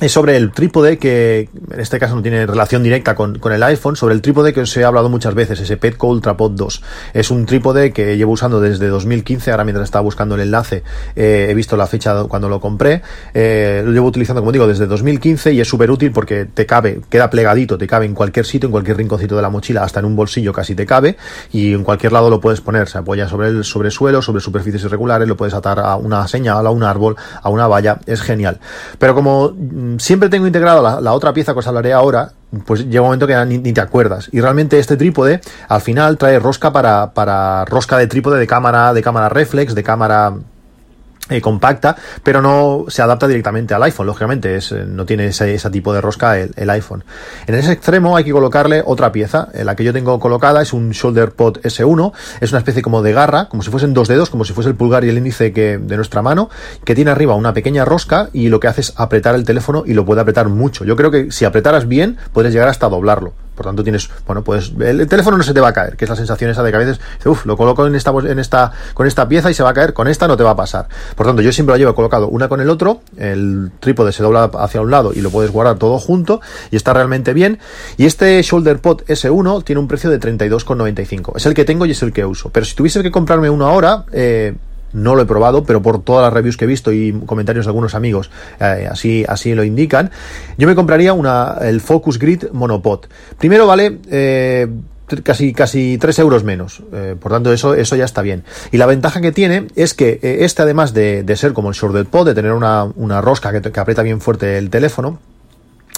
es 0.00 0.12
sobre 0.12 0.36
el 0.36 0.52
trípode 0.52 0.98
que 0.98 1.48
en 1.70 1.80
este 1.80 1.98
caso 1.98 2.14
no 2.14 2.22
tiene 2.22 2.46
relación 2.46 2.82
directa 2.82 3.14
con, 3.14 3.38
con, 3.38 3.52
el 3.52 3.62
iPhone, 3.62 3.96
sobre 3.96 4.14
el 4.14 4.20
trípode 4.20 4.52
que 4.52 4.60
os 4.60 4.76
he 4.76 4.84
hablado 4.84 5.08
muchas 5.08 5.34
veces, 5.34 5.60
ese 5.60 5.76
Petco 5.76 6.08
Ultrapod 6.08 6.52
2. 6.52 6.82
Es 7.14 7.30
un 7.30 7.46
trípode 7.46 7.92
que 7.92 8.16
llevo 8.16 8.32
usando 8.32 8.60
desde 8.60 8.88
2015, 8.88 9.50
ahora 9.50 9.64
mientras 9.64 9.84
estaba 9.84 10.02
buscando 10.02 10.34
el 10.34 10.42
enlace 10.42 10.82
eh, 11.14 11.46
he 11.48 11.54
visto 11.54 11.76
la 11.76 11.86
fecha 11.86 12.24
cuando 12.24 12.48
lo 12.48 12.60
compré, 12.60 13.02
eh, 13.32 13.82
lo 13.84 13.92
llevo 13.92 14.08
utilizando 14.08 14.42
como 14.42 14.52
digo 14.52 14.66
desde 14.66 14.86
2015 14.86 15.52
y 15.52 15.60
es 15.60 15.68
súper 15.68 15.90
útil 15.90 16.12
porque 16.12 16.44
te 16.44 16.66
cabe, 16.66 17.00
queda 17.08 17.30
plegadito, 17.30 17.78
te 17.78 17.86
cabe 17.86 18.06
en 18.06 18.14
cualquier 18.14 18.44
sitio, 18.44 18.66
en 18.66 18.72
cualquier 18.72 18.98
rinconcito 18.98 19.36
de 19.36 19.42
la 19.42 19.50
mochila, 19.50 19.82
hasta 19.82 20.00
en 20.00 20.06
un 20.06 20.16
bolsillo 20.16 20.52
casi 20.52 20.74
te 20.74 20.84
cabe 20.84 21.16
y 21.52 21.72
en 21.72 21.84
cualquier 21.84 22.12
lado 22.12 22.28
lo 22.28 22.40
puedes 22.40 22.60
poner, 22.60 22.88
se 22.88 22.98
apoya 22.98 23.28
sobre 23.28 23.48
el 23.48 23.64
sobre 23.64 23.90
suelo, 23.90 24.20
sobre 24.20 24.40
superficies 24.40 24.84
irregulares, 24.84 25.26
lo 25.26 25.36
puedes 25.36 25.54
atar 25.54 25.80
a 25.80 25.96
una 25.96 26.26
señal, 26.28 26.66
a 26.66 26.70
un 26.70 26.82
árbol, 26.82 27.16
a 27.42 27.48
una 27.48 27.66
valla, 27.66 27.98
es 28.06 28.20
genial. 28.20 28.58
Pero 28.98 29.14
como 29.14 29.54
siempre 29.98 30.28
tengo 30.28 30.46
integrado 30.46 31.00
la, 31.00 31.12
otra 31.12 31.32
pieza 31.32 31.52
que 31.52 31.58
os 31.60 31.66
hablaré 31.66 31.92
ahora, 31.92 32.32
pues 32.64 32.86
llega 32.86 33.00
un 33.00 33.08
momento 33.08 33.26
que 33.26 33.36
ni, 33.46 33.58
ni, 33.58 33.72
te 33.72 33.80
acuerdas. 33.80 34.28
Y 34.32 34.40
realmente 34.40 34.78
este 34.78 34.96
trípode 34.96 35.40
al 35.68 35.80
final 35.80 36.16
trae 36.18 36.38
rosca 36.38 36.72
para, 36.72 37.12
para 37.12 37.64
rosca 37.64 37.98
de 37.98 38.06
trípode 38.06 38.38
de 38.38 38.46
cámara, 38.46 38.92
de 38.92 39.02
cámara 39.02 39.28
reflex, 39.28 39.74
de 39.74 39.82
cámara 39.82 40.34
eh, 41.28 41.40
compacta, 41.40 41.96
pero 42.22 42.40
no 42.40 42.84
se 42.88 43.02
adapta 43.02 43.26
directamente 43.26 43.74
al 43.74 43.82
iPhone, 43.82 44.06
lógicamente, 44.06 44.56
es, 44.56 44.72
eh, 44.72 44.84
no 44.86 45.04
tiene 45.06 45.26
ese, 45.26 45.58
tipo 45.70 45.92
de 45.92 46.00
rosca 46.00 46.38
el, 46.38 46.70
iPhone. 46.70 47.04
En 47.46 47.54
ese 47.54 47.72
extremo 47.72 48.16
hay 48.16 48.24
que 48.24 48.32
colocarle 48.32 48.82
otra 48.84 49.10
pieza, 49.12 49.48
la 49.54 49.74
que 49.74 49.84
yo 49.84 49.92
tengo 49.92 50.20
colocada 50.20 50.62
es 50.62 50.72
un 50.72 50.90
Shoulder 50.90 51.32
Pod 51.32 51.58
S1, 51.62 52.12
es 52.40 52.52
una 52.52 52.58
especie 52.58 52.82
como 52.82 53.02
de 53.02 53.12
garra, 53.12 53.48
como 53.48 53.62
si 53.62 53.70
fuesen 53.70 53.94
dos 53.94 54.08
dedos, 54.08 54.30
como 54.30 54.44
si 54.44 54.52
fuese 54.52 54.70
el 54.70 54.76
pulgar 54.76 55.04
y 55.04 55.08
el 55.08 55.18
índice 55.18 55.52
que, 55.52 55.78
de 55.78 55.96
nuestra 55.96 56.22
mano, 56.22 56.48
que 56.84 56.94
tiene 56.94 57.10
arriba 57.10 57.34
una 57.34 57.52
pequeña 57.52 57.84
rosca 57.84 58.28
y 58.32 58.48
lo 58.48 58.60
que 58.60 58.68
hace 58.68 58.82
es 58.82 58.94
apretar 58.96 59.34
el 59.34 59.44
teléfono 59.44 59.84
y 59.86 59.94
lo 59.94 60.04
puede 60.04 60.20
apretar 60.20 60.48
mucho. 60.48 60.84
Yo 60.84 60.96
creo 60.96 61.10
que 61.10 61.32
si 61.32 61.44
apretaras 61.44 61.88
bien, 61.88 62.18
puedes 62.32 62.52
llegar 62.52 62.68
hasta 62.68 62.88
doblarlo. 62.88 63.45
Por 63.56 63.66
tanto, 63.66 63.82
tienes, 63.82 64.08
bueno, 64.26 64.44
pues 64.44 64.72
el, 64.78 65.08
teléfono 65.08 65.36
no 65.36 65.42
se 65.42 65.54
te 65.54 65.60
va 65.60 65.68
a 65.68 65.72
caer, 65.72 65.96
que 65.96 66.04
es 66.04 66.08
la 66.08 66.16
sensación 66.16 66.50
esa 66.50 66.62
de 66.62 66.70
que 66.70 66.76
a 66.76 66.80
veces, 66.80 67.00
uff, 67.24 67.46
lo 67.46 67.56
coloco 67.56 67.86
en 67.86 67.94
esta, 67.94 68.10
en 68.10 68.38
esta, 68.38 68.72
con 68.94 69.06
esta 69.06 69.26
pieza 69.28 69.50
y 69.50 69.54
se 69.54 69.62
va 69.62 69.70
a 69.70 69.74
caer, 69.74 69.92
con 69.92 70.08
esta 70.08 70.28
no 70.28 70.36
te 70.36 70.44
va 70.44 70.50
a 70.50 70.56
pasar. 70.56 70.88
Por 71.16 71.26
tanto, 71.26 71.42
yo 71.42 71.50
siempre 71.52 71.74
lo 71.74 71.78
llevo 71.78 71.94
colocado 71.94 72.28
una 72.28 72.48
con 72.48 72.60
el 72.60 72.70
otro, 72.70 73.00
el 73.16 73.72
trípode 73.80 74.12
se 74.12 74.22
dobla 74.22 74.50
hacia 74.58 74.80
un 74.80 74.90
lado 74.90 75.12
y 75.14 75.20
lo 75.20 75.30
puedes 75.30 75.50
guardar 75.50 75.78
todo 75.78 75.98
junto 75.98 76.40
y 76.70 76.76
está 76.76 76.92
realmente 76.92 77.32
bien. 77.32 77.58
Y 77.96 78.06
este 78.06 78.40
Shoulder 78.42 78.78
Pod 78.80 79.02
S1 79.02 79.64
tiene 79.64 79.80
un 79.80 79.88
precio 79.88 80.10
de 80.10 80.20
32,95. 80.20 81.36
Es 81.36 81.46
el 81.46 81.54
que 81.54 81.64
tengo 81.64 81.86
y 81.86 81.92
es 81.92 82.02
el 82.02 82.12
que 82.12 82.24
uso. 82.24 82.50
Pero 82.50 82.66
si 82.66 82.74
tuviese 82.74 83.02
que 83.02 83.10
comprarme 83.10 83.50
uno 83.50 83.66
ahora, 83.66 84.04
eh, 84.12 84.54
no 84.96 85.14
lo 85.14 85.22
he 85.22 85.26
probado, 85.26 85.64
pero 85.64 85.82
por 85.82 86.02
todas 86.02 86.24
las 86.24 86.32
reviews 86.32 86.56
que 86.56 86.64
he 86.64 86.68
visto 86.68 86.90
y 86.90 87.12
comentarios 87.26 87.66
de 87.66 87.70
algunos 87.70 87.94
amigos, 87.94 88.30
eh, 88.58 88.88
así, 88.90 89.24
así 89.28 89.54
lo 89.54 89.62
indican. 89.62 90.10
Yo 90.56 90.66
me 90.66 90.74
compraría 90.74 91.12
una, 91.12 91.58
el 91.60 91.80
Focus 91.80 92.18
Grid 92.18 92.44
Monopod. 92.52 93.00
Primero 93.38 93.66
vale, 93.66 93.98
eh, 94.10 94.66
casi 95.22 95.52
casi 95.52 95.98
3 95.98 96.18
euros 96.18 96.42
menos 96.42 96.82
eh, 96.92 97.14
por 97.20 97.30
tanto 97.30 97.52
eso 97.52 97.74
eso 97.74 97.94
ya 97.94 98.04
está 98.04 98.22
bien 98.22 98.42
y 98.72 98.76
la 98.76 98.86
ventaja 98.86 99.20
que 99.20 99.30
tiene 99.30 99.68
es 99.76 99.94
que 99.94 100.18
este 100.20 100.62
además 100.62 100.94
de, 100.94 101.22
de, 101.22 101.36
ser 101.36 101.52
como 101.52 101.68
el 101.68 101.76
Shoulder 101.76 102.06
Pod 102.06 102.26
de 102.26 102.34
tener 102.34 102.52
una, 102.52 102.86
una 102.96 103.20
rosca 103.20 103.52
que, 103.52 103.70
que 103.70 103.78
aprieta 103.78 104.02
bien 104.02 104.20
fuerte 104.20 104.58
el 104.58 104.68
teléfono 104.68 105.20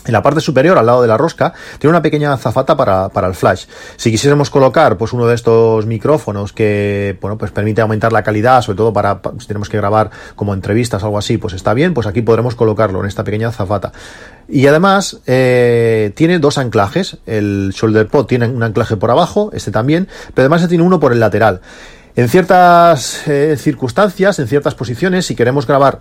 en 0.08 0.12
la 0.12 0.22
parte 0.22 0.40
superior, 0.40 0.78
al 0.78 0.86
lado 0.86 1.02
de 1.02 1.08
la 1.08 1.16
rosca, 1.16 1.52
tiene 1.78 1.90
una 1.90 2.02
pequeña 2.02 2.36
zafata 2.36 2.76
para, 2.76 3.26
el 3.26 3.34
flash. 3.34 3.66
Si 3.96 4.10
quisiéramos 4.10 4.50
colocar, 4.50 4.96
pues 4.96 5.12
uno 5.12 5.26
de 5.26 5.34
estos 5.34 5.86
micrófonos 5.86 6.52
que, 6.52 7.16
bueno, 7.20 7.38
pues 7.38 7.50
permite 7.50 7.80
aumentar 7.80 8.12
la 8.12 8.22
calidad, 8.22 8.62
sobre 8.62 8.76
todo 8.76 8.92
para, 8.92 9.20
si 9.38 9.46
tenemos 9.46 9.68
que 9.68 9.76
grabar 9.76 10.10
como 10.34 10.54
entrevistas 10.54 11.02
o 11.02 11.06
algo 11.06 11.18
así, 11.18 11.38
pues 11.38 11.54
está 11.54 11.74
bien, 11.74 11.94
pues 11.94 12.06
aquí 12.06 12.22
podremos 12.22 12.54
colocarlo 12.54 13.00
en 13.00 13.06
esta 13.06 13.24
pequeña 13.24 13.52
zafata. 13.52 13.92
Y 14.48 14.66
además, 14.66 15.20
eh, 15.26 16.12
tiene 16.14 16.38
dos 16.38 16.56
anclajes. 16.56 17.18
El 17.26 17.72
shoulder 17.74 18.08
pod 18.08 18.26
tiene 18.26 18.46
un 18.46 18.62
anclaje 18.62 18.96
por 18.96 19.10
abajo, 19.10 19.50
este 19.52 19.70
también, 19.70 20.08
pero 20.34 20.46
además 20.46 20.66
tiene 20.68 20.84
uno 20.84 20.98
por 20.98 21.12
el 21.12 21.20
lateral. 21.20 21.60
En 22.16 22.28
ciertas 22.28 23.28
eh, 23.28 23.56
circunstancias, 23.58 24.38
en 24.38 24.48
ciertas 24.48 24.74
posiciones, 24.74 25.26
si 25.26 25.36
queremos 25.36 25.66
grabar 25.66 26.00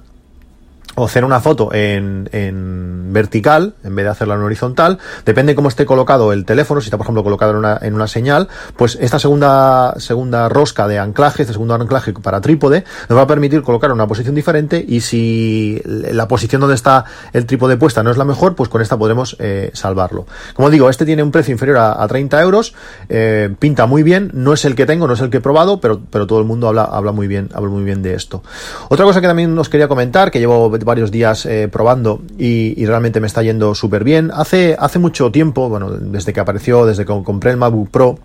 o 0.96 1.06
hacer 1.06 1.24
una 1.24 1.40
foto 1.40 1.74
en, 1.74 2.30
en, 2.32 3.14
vertical 3.14 3.76
en 3.84 3.96
vez 3.96 4.06
de 4.06 4.12
hacerla 4.12 4.36
en 4.36 4.42
horizontal, 4.42 5.00
depende 5.26 5.56
cómo 5.56 5.70
esté 5.70 5.86
colocado 5.86 6.34
el 6.34 6.46
teléfono, 6.46 6.82
si 6.82 6.88
está 6.88 6.98
por 6.98 7.06
ejemplo 7.06 7.24
colocado 7.24 7.52
en 7.52 7.58
una, 7.58 7.78
en 7.82 7.94
una 7.94 8.08
señal, 8.08 8.48
pues 8.76 8.98
esta 9.00 9.20
segunda, 9.20 9.94
segunda 9.98 10.50
rosca 10.50 10.88
de 10.88 11.00
anclaje, 11.00 11.44
este 11.44 11.54
segundo 11.54 11.76
anclaje 11.76 12.14
para 12.14 12.42
trípode, 12.42 12.84
nos 13.10 13.18
va 13.18 13.24
a 13.24 13.28
permitir 13.28 13.62
colocar 13.62 13.92
una 13.92 14.08
posición 14.08 14.36
diferente 14.36 14.84
y 14.88 15.02
si 15.02 15.82
la 15.86 16.28
posición 16.28 16.62
donde 16.62 16.76
está 16.76 17.06
el 17.34 17.46
trípode 17.46 17.78
puesta 17.78 18.04
no 18.04 18.12
es 18.12 18.18
la 18.18 18.26
mejor, 18.26 18.56
pues 18.56 18.70
con 18.70 18.82
esta 18.82 18.98
podremos 18.98 19.36
eh, 19.40 19.72
salvarlo. 19.74 20.26
Como 20.56 20.70
digo, 20.70 20.90
este 20.90 21.06
tiene 21.06 21.24
un 21.24 21.32
precio 21.32 21.52
inferior 21.52 21.78
a, 21.78 22.02
a 22.02 22.08
30 22.08 22.42
euros, 22.42 22.74
eh, 23.10 23.54
pinta 23.60 23.86
muy 23.86 24.04
bien, 24.04 24.32
no 24.34 24.54
es 24.54 24.66
el 24.66 24.76
que 24.76 24.86
tengo, 24.86 25.08
no 25.08 25.14
es 25.14 25.22
el 25.22 25.30
que 25.30 25.38
he 25.38 25.42
probado, 25.42 25.80
pero, 25.80 26.02
pero 26.10 26.28
todo 26.28 26.40
el 26.40 26.46
mundo 26.46 26.68
habla, 26.68 26.84
habla 26.84 27.12
muy 27.12 27.28
bien, 27.28 27.50
habla 27.54 27.70
muy 27.70 27.84
bien 27.84 28.02
de 28.02 28.14
esto. 28.14 28.44
Otra 28.90 29.06
cosa 29.06 29.22
que 29.22 29.28
también 29.28 29.58
os 29.58 29.70
quería 29.70 29.88
comentar, 29.88 30.32
que 30.32 30.40
llevo 30.40 30.77
varios 30.84 31.12
días 31.12 31.46
eh, 31.46 31.68
probando 31.72 32.22
y, 32.38 32.86
realmente 32.86 33.20
me 33.20 33.28
está 33.28 33.44
yendo 33.44 33.76
súper 33.76 34.04
bien. 34.04 34.32
Hace, 34.34 34.76
hace 34.80 35.00
mucho 35.00 35.32
tiempo, 35.32 35.70
bueno, 35.70 35.92
desde 35.92 36.34
que 36.34 36.40
apareció, 36.40 36.86
desde 36.86 37.06
que 37.06 37.24
compré 37.24 37.52
el 37.52 37.58
MacBook 37.58 37.90
Pro, 37.90 38.20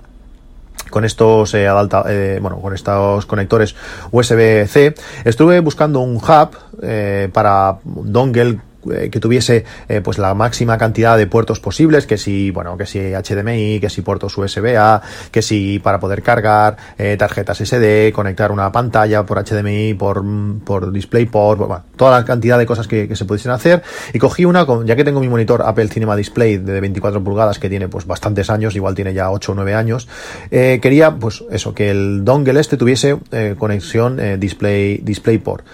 con 0.90 1.04
estos 1.04 1.54
eh, 1.54 1.66
eh, 2.08 2.38
bueno 2.40 2.60
con 2.60 2.74
estos 2.74 3.26
conectores 3.26 3.74
USB-C 4.10 4.94
estuve 5.24 5.60
buscando 5.60 6.00
un 6.00 6.16
hub 6.16 6.50
eh, 6.82 7.28
para 7.32 7.78
dongle 7.84 8.60
que 9.10 9.20
tuviese 9.20 9.64
eh, 9.88 10.00
pues 10.02 10.18
la 10.18 10.34
máxima 10.34 10.78
cantidad 10.78 11.16
de 11.16 11.26
puertos 11.26 11.60
posibles, 11.60 12.06
que 12.06 12.18
si, 12.18 12.50
bueno, 12.50 12.76
que 12.76 12.86
si 12.86 12.98
HDMI, 12.98 13.80
que 13.80 13.88
si 13.88 14.02
puertos 14.02 14.36
USB-A, 14.36 15.02
que 15.30 15.42
si 15.42 15.78
para 15.78 16.00
poder 16.00 16.22
cargar 16.22 16.76
eh, 16.98 17.16
tarjetas 17.18 17.58
SD, 17.58 18.12
conectar 18.12 18.50
una 18.50 18.70
pantalla 18.72 19.24
por 19.24 19.42
HDMI, 19.42 19.94
por, 19.94 20.24
por 20.64 20.92
DisplayPort, 20.92 21.58
bueno, 21.58 21.84
toda 21.96 22.18
la 22.18 22.24
cantidad 22.24 22.58
de 22.58 22.66
cosas 22.66 22.88
que, 22.88 23.08
que, 23.08 23.16
se 23.16 23.24
pudiesen 23.24 23.52
hacer. 23.52 23.82
Y 24.12 24.18
cogí 24.18 24.44
una, 24.44 24.66
ya 24.84 24.96
que 24.96 25.04
tengo 25.04 25.20
mi 25.20 25.28
monitor 25.28 25.62
Apple 25.62 25.88
Cinema 25.88 26.16
Display 26.16 26.58
de 26.58 26.80
24 26.80 27.22
pulgadas, 27.22 27.58
que 27.58 27.68
tiene 27.68 27.88
pues 27.88 28.06
bastantes 28.06 28.50
años, 28.50 28.74
igual 28.74 28.94
tiene 28.94 29.14
ya 29.14 29.30
8 29.30 29.52
o 29.52 29.54
9 29.54 29.74
años, 29.74 30.08
quería 30.50 31.14
pues 31.14 31.44
eso, 31.50 31.74
que 31.74 31.90
el 31.90 32.24
dongle 32.24 32.60
este 32.60 32.76
tuviese 32.76 33.18
conexión 33.58 34.20
Display, 34.38 34.98
DisplayPort. 35.02 35.64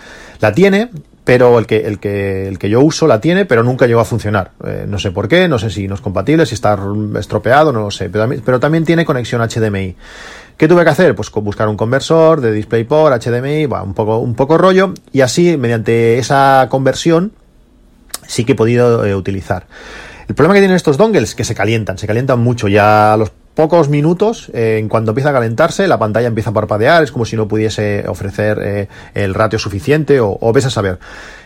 La 0.40 0.52
tiene, 0.52 0.90
pero 1.28 1.58
el 1.58 1.66
que, 1.66 1.86
el 1.86 1.98
que, 1.98 2.48
el 2.48 2.58
que 2.58 2.70
yo 2.70 2.80
uso 2.80 3.06
la 3.06 3.20
tiene, 3.20 3.44
pero 3.44 3.62
nunca 3.62 3.86
llegó 3.86 4.00
a 4.00 4.06
funcionar. 4.06 4.52
Eh, 4.64 4.86
no 4.88 4.98
sé 4.98 5.10
por 5.10 5.28
qué, 5.28 5.46
no 5.46 5.58
sé 5.58 5.68
si 5.68 5.86
no 5.86 5.94
es 5.94 6.00
compatible, 6.00 6.46
si 6.46 6.54
está 6.54 6.78
estropeado, 7.18 7.70
no 7.70 7.82
lo 7.82 7.90
sé, 7.90 8.08
pero, 8.08 8.58
también 8.58 8.86
tiene 8.86 9.04
conexión 9.04 9.46
HDMI. 9.46 9.94
¿Qué 10.56 10.66
tuve 10.66 10.84
que 10.84 10.88
hacer? 10.88 11.14
Pues 11.14 11.30
buscar 11.30 11.68
un 11.68 11.76
conversor 11.76 12.40
de 12.40 12.50
DisplayPort, 12.52 13.22
HDMI, 13.22 13.66
un 13.66 13.92
poco, 13.92 14.16
un 14.16 14.34
poco 14.34 14.56
rollo, 14.56 14.94
y 15.12 15.20
así, 15.20 15.58
mediante 15.58 16.16
esa 16.16 16.66
conversión, 16.70 17.32
sí 18.26 18.46
que 18.46 18.52
he 18.52 18.56
podido 18.56 19.04
eh, 19.04 19.14
utilizar. 19.14 19.66
El 20.28 20.34
problema 20.34 20.54
que 20.54 20.60
tienen 20.60 20.76
estos 20.76 20.96
dongles 20.96 21.24
es 21.24 21.34
que 21.34 21.44
se 21.44 21.54
calientan, 21.54 21.98
se 21.98 22.06
calientan 22.06 22.38
mucho. 22.38 22.68
Ya 22.68 23.16
los 23.18 23.32
pocos 23.58 23.88
minutos, 23.88 24.52
eh, 24.54 24.78
en 24.78 24.88
cuanto 24.88 25.10
empieza 25.10 25.30
a 25.30 25.32
calentarse, 25.32 25.88
la 25.88 25.98
pantalla 25.98 26.28
empieza 26.28 26.50
a 26.50 26.52
parpadear, 26.52 27.02
es 27.02 27.10
como 27.10 27.24
si 27.24 27.34
no 27.34 27.48
pudiese 27.48 28.04
ofrecer 28.06 28.60
eh, 28.62 28.88
el 29.14 29.34
ratio 29.34 29.58
suficiente 29.58 30.20
o, 30.20 30.38
o 30.40 30.52
ves 30.52 30.66
a 30.66 30.70
saber. 30.70 31.00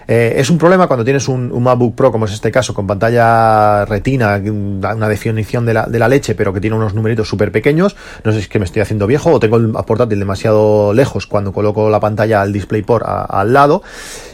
Eh, 0.06 0.34
es 0.36 0.50
un 0.50 0.58
problema 0.58 0.88
cuando 0.88 1.04
tienes 1.04 1.26
un, 1.28 1.50
MacBook 1.62 1.94
Pro, 1.94 2.12
como 2.12 2.26
es 2.26 2.32
este 2.34 2.52
caso, 2.52 2.74
con 2.74 2.86
pantalla 2.86 3.86
retina, 3.86 4.38
una 4.44 5.08
definición 5.08 5.64
de 5.64 5.72
la, 5.72 5.86
de 5.86 5.98
la 5.98 6.06
leche, 6.06 6.34
pero 6.34 6.52
que 6.52 6.60
tiene 6.60 6.76
unos 6.76 6.92
numeritos 6.92 7.26
súper 7.26 7.50
pequeños. 7.50 7.96
No 8.24 8.32
sé 8.32 8.40
si 8.40 8.42
es 8.42 8.48
que 8.50 8.58
me 8.58 8.66
estoy 8.66 8.82
haciendo 8.82 9.06
viejo 9.06 9.30
o 9.30 9.40
tengo 9.40 9.56
el 9.56 9.72
portátil 9.72 10.18
demasiado 10.18 10.92
lejos 10.92 11.26
cuando 11.26 11.54
coloco 11.54 11.88
la 11.88 12.00
pantalla 12.00 12.42
al 12.42 12.52
DisplayPort 12.52 13.06
al 13.06 13.54
lado 13.54 13.82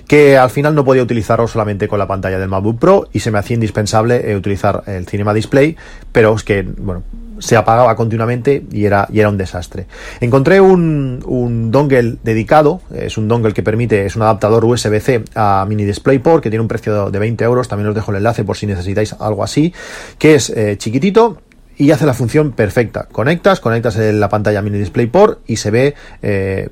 que 0.08 0.38
al 0.38 0.50
final 0.50 0.74
no 0.74 0.84
podía 0.84 1.02
utilizarlo 1.02 1.46
solamente 1.46 1.86
con 1.86 2.00
la 2.00 2.08
pantalla 2.08 2.40
del 2.40 2.48
MacBook 2.48 2.78
Pro 2.80 3.08
y 3.12 3.20
se 3.20 3.30
me 3.30 3.38
hacía 3.38 3.54
indispensable 3.54 4.34
utilizar 4.34 4.82
el 4.86 5.06
Cinema 5.06 5.34
Display, 5.34 5.76
pero 6.10 6.34
es 6.34 6.44
que, 6.44 6.62
bueno, 6.62 7.02
se 7.38 7.56
apagaba 7.56 7.96
continuamente 7.96 8.64
y 8.70 8.84
era, 8.84 9.08
y 9.12 9.20
era 9.20 9.28
un 9.28 9.38
desastre. 9.38 9.86
Encontré 10.20 10.60
un, 10.60 11.22
un 11.26 11.70
dongle 11.70 12.16
dedicado, 12.22 12.80
es 12.94 13.18
un 13.18 13.28
dongle 13.28 13.52
que 13.52 13.62
permite, 13.62 14.06
es 14.06 14.16
un 14.16 14.22
adaptador 14.22 14.64
USB-C 14.64 15.24
a 15.34 15.66
mini 15.68 15.84
DisplayPort 15.84 16.42
que 16.42 16.50
tiene 16.50 16.62
un 16.62 16.68
precio 16.68 17.10
de 17.10 17.18
20 17.18 17.44
euros, 17.44 17.68
también 17.68 17.88
os 17.88 17.94
dejo 17.94 18.10
el 18.10 18.18
enlace 18.18 18.44
por 18.44 18.56
si 18.56 18.66
necesitáis 18.66 19.14
algo 19.18 19.44
así, 19.44 19.72
que 20.18 20.34
es 20.34 20.50
eh, 20.50 20.76
chiquitito, 20.78 21.38
y 21.78 21.92
hace 21.92 22.06
la 22.06 22.14
función 22.14 22.52
perfecta. 22.52 23.06
Conectas, 23.10 23.60
conectas 23.60 23.96
en 23.96 24.18
la 24.18 24.28
pantalla 24.28 24.60
mini 24.62 24.78
DisplayPort 24.78 25.40
y 25.46 25.56
se 25.56 25.70
ve, 25.70 25.94
eh, 26.22 26.68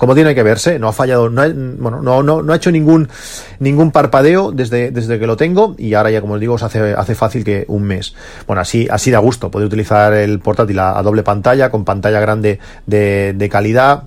como 0.00 0.14
tiene 0.14 0.34
que 0.34 0.42
verse, 0.42 0.78
no 0.78 0.88
ha 0.88 0.94
fallado, 0.94 1.28
no 1.28 1.42
ha, 1.42 1.48
bueno, 1.48 2.00
no, 2.00 2.22
no, 2.22 2.40
no 2.40 2.52
ha 2.54 2.56
hecho 2.56 2.70
ningún, 2.70 3.06
ningún 3.58 3.90
parpadeo 3.90 4.50
desde, 4.50 4.90
desde 4.90 5.18
que 5.18 5.26
lo 5.26 5.36
tengo 5.36 5.74
y 5.76 5.92
ahora 5.92 6.10
ya 6.10 6.22
como 6.22 6.34
os 6.34 6.40
digo 6.40 6.54
os 6.54 6.62
hace, 6.62 6.94
hace 6.94 7.14
fácil 7.14 7.44
que 7.44 7.66
un 7.68 7.82
mes. 7.82 8.14
Bueno, 8.46 8.62
así, 8.62 8.88
así 8.90 9.10
da 9.10 9.18
gusto, 9.18 9.50
puede 9.50 9.66
utilizar 9.66 10.14
el 10.14 10.38
portátil 10.38 10.78
a, 10.78 10.98
a 10.98 11.02
doble 11.02 11.22
pantalla, 11.22 11.70
con 11.70 11.84
pantalla 11.84 12.18
grande 12.18 12.60
de, 12.86 13.34
de 13.36 13.48
calidad, 13.50 14.04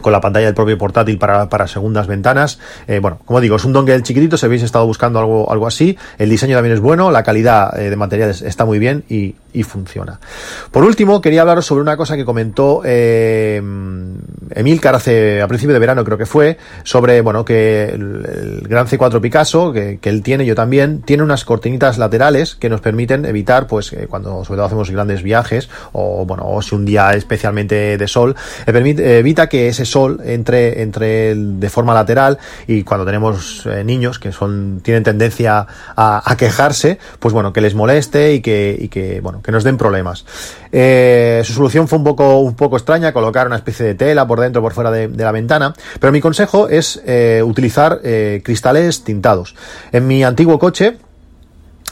con 0.00 0.12
la 0.12 0.20
pantalla 0.20 0.46
del 0.46 0.54
propio 0.54 0.78
portátil 0.78 1.18
para, 1.18 1.48
para 1.48 1.66
segundas 1.66 2.06
ventanas. 2.06 2.58
Eh, 2.86 2.98
bueno, 3.00 3.18
como 3.24 3.40
digo, 3.40 3.56
es 3.56 3.64
un 3.64 3.72
dongle 3.72 4.02
chiquitito, 4.02 4.36
si 4.36 4.46
habéis 4.46 4.62
estado 4.62 4.86
buscando 4.86 5.18
algo, 5.18 5.50
algo 5.50 5.66
así. 5.66 5.96
El 6.18 6.30
diseño 6.30 6.56
también 6.56 6.74
es 6.74 6.80
bueno, 6.80 7.10
la 7.10 7.22
calidad 7.22 7.78
eh, 7.78 7.90
de 7.90 7.96
materiales 7.96 8.42
está 8.42 8.64
muy 8.64 8.78
bien 8.78 9.04
y, 9.08 9.36
y, 9.52 9.62
funciona. 9.62 10.20
Por 10.70 10.84
último, 10.84 11.20
quería 11.20 11.42
hablaros 11.42 11.66
sobre 11.66 11.82
una 11.82 11.96
cosa 11.96 12.16
que 12.16 12.24
comentó 12.24 12.82
eh, 12.84 13.62
Emilcar 14.50 14.94
hace 14.94 15.42
a 15.42 15.48
principio 15.48 15.74
de 15.74 15.80
verano, 15.80 16.04
creo 16.04 16.18
que 16.18 16.26
fue, 16.26 16.58
sobre, 16.84 17.20
bueno, 17.20 17.44
que 17.44 17.84
el, 17.84 18.62
Gran 18.68 18.86
C4 18.86 19.20
Picasso, 19.20 19.72
que, 19.72 19.98
él 20.02 20.22
tiene, 20.22 20.46
yo 20.46 20.54
también, 20.54 21.02
tiene 21.02 21.22
unas 21.22 21.44
cortinitas 21.44 21.98
laterales 21.98 22.54
que 22.54 22.68
nos 22.68 22.80
permiten 22.80 23.24
evitar, 23.24 23.66
pues, 23.66 23.94
cuando 24.08 24.44
sobre 24.44 24.58
todo 24.58 24.66
hacemos 24.66 24.90
grandes 24.90 25.22
viajes, 25.22 25.68
o 25.92 26.24
bueno, 26.24 26.44
o 26.46 26.62
si 26.62 26.74
un 26.74 26.84
día 26.84 27.10
especialmente 27.12 27.98
de 27.98 28.08
sol, 28.08 28.36
permite, 28.64 29.18
evita 29.18 29.48
que 29.48 29.68
ese 29.68 29.84
sol 29.84 30.20
entre, 30.24 30.82
entre 30.82 31.34
de 31.34 31.70
forma 31.70 31.94
lateral 31.94 32.38
y 32.66 32.82
cuando 32.82 33.04
tenemos 33.04 33.66
eh, 33.66 33.84
niños 33.84 34.18
que 34.18 34.32
son, 34.32 34.80
tienen 34.82 35.02
tendencia 35.02 35.66
a, 35.96 36.30
a, 36.30 36.36
quejarse, 36.36 36.98
pues 37.18 37.34
bueno, 37.34 37.52
que 37.52 37.60
les 37.60 37.74
moleste 37.74 38.34
y 38.34 38.40
que, 38.40 38.76
y 38.78 38.88
que 38.88 39.20
bueno, 39.20 39.37
que 39.42 39.52
nos 39.52 39.64
den 39.64 39.76
problemas. 39.76 40.24
Eh, 40.72 41.42
su 41.44 41.52
solución 41.52 41.88
fue 41.88 41.98
un 41.98 42.04
poco, 42.04 42.38
un 42.38 42.54
poco 42.54 42.76
extraña, 42.76 43.12
colocar 43.12 43.46
una 43.46 43.56
especie 43.56 43.86
de 43.86 43.94
tela 43.94 44.26
por 44.26 44.40
dentro, 44.40 44.62
por 44.62 44.72
fuera 44.72 44.90
de, 44.90 45.08
la 45.08 45.32
ventana, 45.32 45.74
pero 46.00 46.12
mi 46.12 46.20
consejo 46.20 46.68
es 46.68 47.00
eh, 47.04 47.42
utilizar 47.44 48.00
eh, 48.04 48.42
cristales 48.44 49.04
tintados. 49.04 49.54
En 49.92 50.06
mi 50.06 50.24
antiguo 50.24 50.58
coche, 50.58 50.98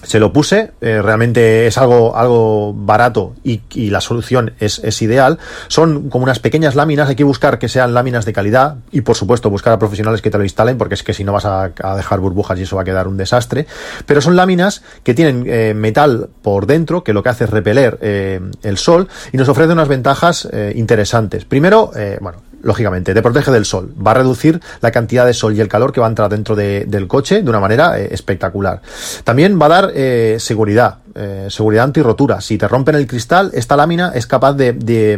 se 0.02 0.20
lo 0.20 0.32
puse, 0.32 0.72
eh, 0.80 1.00
realmente 1.02 1.66
es 1.66 1.78
algo, 1.78 2.16
algo 2.16 2.72
barato 2.74 3.34
y, 3.42 3.60
la 3.90 4.00
solución 4.00 4.52
es, 4.60 4.80
es, 4.80 5.00
ideal. 5.02 5.38
Son 5.68 6.10
como 6.10 6.24
unas 6.24 6.38
pequeñas 6.38 6.74
láminas, 6.74 7.08
hay 7.08 7.16
que 7.16 7.24
buscar 7.24 7.58
que 7.58 7.68
sean 7.68 7.94
láminas 7.94 8.24
de 8.24 8.32
calidad 8.32 8.76
y 8.90 9.02
por 9.02 9.16
supuesto 9.16 9.48
buscar 9.48 9.72
a 9.72 9.78
profesionales 9.78 10.22
que 10.22 10.30
te 10.30 10.38
lo 10.38 10.44
instalen 10.44 10.76
porque 10.76 10.94
es 10.94 11.02
que 11.02 11.14
si 11.14 11.24
no 11.24 11.32
vas 11.32 11.44
a, 11.44 11.70
dejar 11.96 12.20
burbujas 12.20 12.58
y 12.58 12.62
eso 12.62 12.76
va 12.76 12.82
a 12.82 12.84
quedar 12.84 13.08
un 13.08 13.16
desastre. 13.16 13.66
Pero 14.06 14.20
son 14.20 14.36
láminas 14.36 14.82
que 15.02 15.14
tienen 15.14 15.44
eh, 15.46 15.72
metal 15.74 16.28
por 16.42 16.66
dentro 16.66 17.04
que 17.04 17.12
lo 17.12 17.22
que 17.22 17.28
hace 17.28 17.44
es 17.44 17.50
repeler 17.50 17.98
eh, 18.00 18.40
el 18.62 18.78
sol 18.78 19.08
y 19.32 19.36
nos 19.36 19.48
ofrece 19.48 19.72
unas 19.72 19.88
ventajas 19.88 20.48
interesantes. 20.74 21.44
Primero, 21.44 21.90
bueno, 22.20 22.38
lógicamente, 22.66 23.14
te 23.14 23.22
protege 23.22 23.50
del 23.50 23.64
sol. 23.64 23.94
Va 24.04 24.10
a 24.10 24.14
reducir 24.14 24.60
la 24.80 24.90
cantidad 24.90 25.24
de 25.24 25.32
sol 25.32 25.54
y 25.54 25.60
el 25.60 25.68
calor 25.68 25.92
que 25.92 26.00
va 26.00 26.06
a 26.06 26.10
entrar 26.10 26.28
dentro 26.28 26.56
de, 26.56 26.84
del 26.86 27.06
coche 27.06 27.42
de 27.42 27.48
una 27.48 27.60
manera 27.60 27.98
eh, 27.98 28.08
espectacular. 28.10 28.82
También 29.24 29.58
va 29.60 29.66
a 29.66 29.68
dar 29.68 29.92
eh, 29.94 30.36
seguridad, 30.40 30.98
eh, 31.16 31.46
seguridad 31.48 31.84
antirrotura. 31.84 32.40
Si 32.40 32.58
te 32.58 32.68
rompen 32.68 32.94
el 32.94 33.06
cristal, 33.06 33.50
esta 33.54 33.76
lámina 33.76 34.12
es 34.14 34.26
capaz 34.26 34.52
de, 34.52 34.72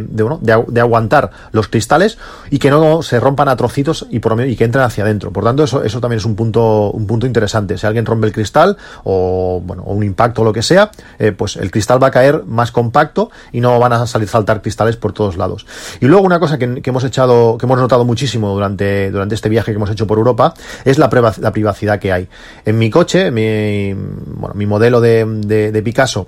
bueno, 0.09 0.39
de, 0.41 0.81
aguantar 0.81 1.29
los 1.51 1.67
cristales 1.67 2.17
y 2.49 2.59
que 2.59 2.69
no 2.69 3.01
se 3.01 3.19
rompan 3.19 3.49
a 3.49 3.55
trocitos 3.55 4.07
y, 4.09 4.19
por, 4.19 4.39
y 4.47 4.55
que 4.55 4.63
entren 4.63 4.85
hacia 4.85 5.03
adentro. 5.03 5.31
Por 5.31 5.43
tanto, 5.43 5.63
eso, 5.63 5.83
eso 5.83 5.99
también 5.99 6.19
es 6.19 6.25
un 6.25 6.35
punto, 6.35 6.91
un 6.91 7.05
punto 7.05 7.27
interesante. 7.27 7.77
Si 7.77 7.85
alguien 7.85 8.05
rompe 8.05 8.27
el 8.27 8.33
cristal 8.33 8.77
o, 9.03 9.61
bueno, 9.63 9.83
o 9.83 9.93
un 9.93 10.03
impacto 10.03 10.41
o 10.41 10.45
lo 10.45 10.53
que 10.53 10.61
sea, 10.61 10.91
eh, 11.17 11.31
pues 11.31 11.57
el 11.57 11.71
cristal 11.71 12.01
va 12.01 12.07
a 12.07 12.11
caer 12.11 12.43
más 12.45 12.71
compacto 12.71 13.29
y 13.51 13.61
no 13.61 13.77
van 13.79 13.93
a 13.93 14.07
salir 14.07 14.27
saltar 14.27 14.61
cristales 14.61 14.95
por 14.95 15.13
todos 15.13 15.37
lados. 15.37 15.65
Y 15.99 16.05
luego 16.05 16.23
una 16.25 16.39
cosa 16.39 16.57
que, 16.57 16.81
que 16.81 16.89
hemos 16.89 17.03
echado 17.03 17.57
que 17.57 17.65
hemos 17.65 17.77
notado 17.77 18.05
muchísimo 18.05 18.53
durante, 18.53 19.11
durante 19.11 19.35
este 19.35 19.49
viaje 19.49 19.71
que 19.71 19.75
hemos 19.75 19.89
hecho 19.89 20.07
por 20.07 20.17
Europa 20.17 20.53
es 20.85 20.97
la, 20.97 21.09
la 21.39 21.51
privacidad 21.51 21.99
que 21.99 22.11
hay. 22.11 22.27
En 22.65 22.77
mi 22.77 22.89
coche, 22.89 23.31
mi, 23.31 23.93
bueno, 23.93 24.55
mi 24.55 24.65
modelo 24.65 25.01
de, 25.01 25.25
de, 25.25 25.71
de 25.71 25.81
Picasso, 25.89 26.27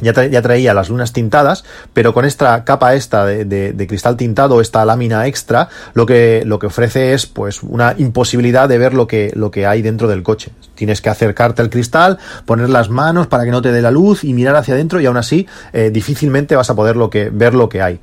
ya, 0.00 0.12
ya, 0.26 0.40
traía 0.40 0.72
las 0.72 0.88
lunas 0.88 1.12
tintadas, 1.12 1.64
pero 1.92 2.14
con 2.14 2.24
esta 2.24 2.62
capa 2.62 2.94
esta 2.94 3.26
de, 3.26 3.44
de, 3.44 3.72
de, 3.72 3.86
cristal 3.88 4.16
tintado, 4.16 4.60
esta 4.60 4.84
lámina 4.84 5.26
extra, 5.26 5.68
lo 5.94 6.06
que, 6.06 6.42
lo 6.46 6.60
que 6.60 6.66
ofrece 6.66 7.12
es 7.12 7.26
pues 7.26 7.64
una 7.64 7.96
imposibilidad 7.98 8.68
de 8.68 8.78
ver 8.78 8.94
lo 8.94 9.08
que, 9.08 9.32
lo 9.34 9.50
que 9.50 9.66
hay 9.66 9.82
dentro 9.82 10.06
del 10.06 10.22
coche. 10.22 10.52
Tienes 10.76 11.00
que 11.00 11.08
acercarte 11.08 11.62
al 11.62 11.70
cristal, 11.70 12.18
poner 12.46 12.70
las 12.70 12.88
manos 12.88 13.26
para 13.26 13.44
que 13.44 13.50
no 13.50 13.60
te 13.60 13.72
dé 13.72 13.82
la 13.82 13.90
luz 13.90 14.22
y 14.22 14.34
mirar 14.34 14.54
hacia 14.54 14.74
adentro 14.74 15.00
y 15.00 15.06
aún 15.06 15.16
así 15.16 15.48
eh, 15.72 15.90
difícilmente 15.92 16.54
vas 16.54 16.70
a 16.70 16.76
poder 16.76 16.94
lo 16.94 17.10
que, 17.10 17.30
ver 17.30 17.54
lo 17.54 17.68
que 17.68 17.82
hay. 17.82 17.98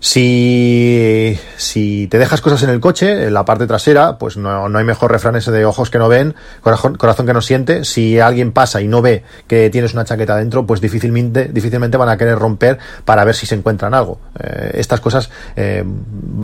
Si, 0.00 1.38
si 1.58 2.06
te 2.08 2.18
dejas 2.18 2.40
cosas 2.40 2.62
en 2.62 2.70
el 2.70 2.80
coche, 2.80 3.26
en 3.26 3.34
la 3.34 3.44
parte 3.44 3.66
trasera, 3.66 4.18
pues 4.18 4.36
no, 4.36 4.68
no 4.68 4.78
hay 4.78 4.84
mejor 4.84 5.12
refrán 5.12 5.36
ese 5.36 5.50
de 5.50 5.64
ojos 5.64 5.90
que 5.90 5.98
no 5.98 6.08
ven, 6.08 6.34
corazón, 6.62 6.96
corazón, 6.96 7.26
que 7.26 7.34
no 7.34 7.42
siente. 7.42 7.84
Si 7.84 8.18
alguien 8.18 8.52
pasa 8.52 8.80
y 8.80 8.88
no 8.88 9.02
ve 9.02 9.24
que 9.46 9.68
tienes 9.70 9.92
una 9.92 10.04
chaqueta 10.04 10.36
dentro, 10.36 10.66
pues 10.66 10.80
difícilmente, 10.80 11.46
difícilmente 11.52 11.96
van 11.96 12.08
a 12.08 12.16
querer 12.16 12.38
romper 12.38 12.78
para 13.04 13.24
ver 13.24 13.34
si 13.34 13.46
se 13.46 13.54
encuentran 13.54 13.94
algo. 13.94 14.18
Eh, 14.38 14.72
estas 14.74 15.00
cosas 15.00 15.30
eh, 15.56 15.84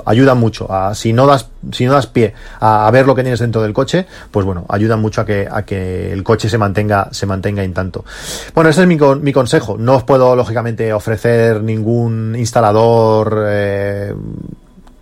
ayudan 0.04 0.38
mucho. 0.38 0.68
Si, 0.94 1.12
no 1.12 1.26
das, 1.26 1.48
si 1.72 1.86
no 1.86 1.94
das 1.94 2.06
pie 2.06 2.34
a, 2.60 2.90
ver 2.90 3.06
lo 3.06 3.14
que 3.14 3.22
tienes 3.22 3.40
dentro 3.40 3.62
del 3.62 3.72
coche, 3.72 4.06
pues 4.30 4.44
bueno, 4.44 4.66
ayudan 4.68 5.00
mucho 5.00 5.20
a 5.20 5.24
que, 5.24 5.48
a 5.50 5.62
que 5.62 6.12
el 6.12 6.22
coche 6.22 6.48
se 6.48 6.58
mantenga, 6.58 7.08
se 7.12 7.26
mantenga. 7.26 7.62
Bueno, 8.54 8.70
ese 8.70 8.82
es 8.82 8.86
mi, 8.86 8.96
mi 8.96 9.32
consejo. 9.32 9.76
No 9.78 9.96
os 9.96 10.04
puedo, 10.04 10.36
lógicamente, 10.36 10.92
ofrecer 10.92 11.62
ningún 11.62 12.34
instalador 12.36 13.44
eh, 13.48 14.14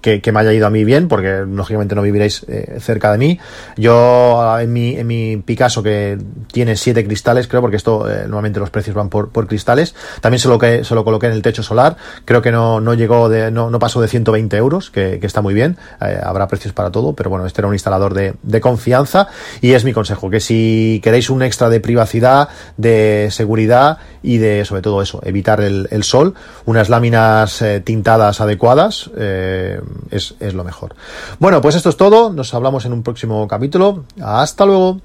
que, 0.02 0.32
me 0.32 0.40
haya 0.40 0.52
ido 0.52 0.66
a 0.66 0.70
mí 0.70 0.84
bien, 0.84 1.08
porque 1.08 1.44
lógicamente 1.46 1.94
no 1.94 2.02
viviréis 2.02 2.44
eh, 2.48 2.78
cerca 2.80 3.12
de 3.12 3.18
mí. 3.18 3.38
Yo 3.76 4.58
en 4.58 4.72
mi, 4.72 4.96
en 4.96 5.06
mi 5.06 5.36
Picasso, 5.38 5.82
que 5.82 6.18
tiene 6.52 6.76
siete 6.76 7.04
cristales, 7.06 7.48
creo, 7.48 7.60
porque 7.60 7.76
esto 7.76 8.10
eh, 8.10 8.22
normalmente 8.22 8.60
los 8.60 8.70
precios 8.70 8.94
van 8.94 9.08
por, 9.08 9.30
por 9.30 9.46
cristales, 9.46 9.94
también 10.20 10.40
se 10.40 10.48
lo, 10.48 10.58
que, 10.58 10.84
se 10.84 10.94
lo 10.94 11.04
coloqué 11.04 11.26
en 11.26 11.32
el 11.32 11.42
techo 11.42 11.62
solar. 11.62 11.96
Creo 12.24 12.42
que 12.42 12.52
no, 12.52 12.80
no 12.80 12.94
llegó 12.94 13.28
de, 13.28 13.50
no, 13.50 13.70
no 13.70 13.78
pasó 13.78 14.00
de 14.00 14.08
120 14.08 14.56
euros, 14.56 14.90
que, 14.90 15.18
que 15.20 15.26
está 15.26 15.40
muy 15.40 15.54
bien. 15.54 15.78
Eh, 16.00 16.20
habrá 16.22 16.48
precios 16.48 16.74
para 16.74 16.90
todo, 16.90 17.14
pero 17.14 17.30
bueno, 17.30 17.46
este 17.46 17.60
era 17.60 17.68
un 17.68 17.74
instalador 17.74 18.12
de, 18.12 18.34
de 18.42 18.60
confianza 18.60 19.28
y 19.60 19.72
es 19.72 19.84
mi 19.84 19.92
consejo, 19.92 20.28
que 20.28 20.40
si 20.40 21.00
queréis 21.02 21.30
un 21.30 21.42
extra 21.42 21.68
de 21.68 21.80
privacidad, 21.80 22.48
de 22.76 23.28
seguridad 23.30 23.98
y 24.22 24.38
de, 24.38 24.64
sobre 24.64 24.82
todo 24.82 25.02
eso, 25.02 25.20
evitar 25.24 25.60
el, 25.60 25.88
el 25.90 26.02
sol, 26.02 26.34
unas 26.64 26.88
láminas 26.88 27.62
eh, 27.62 27.80
tintadas 27.80 28.40
adecuadas, 28.40 29.10
eh, 29.16 29.80
es, 30.10 30.34
es 30.40 30.54
lo 30.54 30.64
mejor. 30.64 30.94
Bueno, 31.38 31.60
pues 31.60 31.74
esto 31.74 31.88
es 31.88 31.96
todo. 31.96 32.32
Nos 32.32 32.52
hablamos 32.54 32.84
en 32.84 32.92
un 32.92 33.02
próximo 33.02 33.46
capítulo. 33.48 34.04
Hasta 34.20 34.64
luego. 34.66 35.00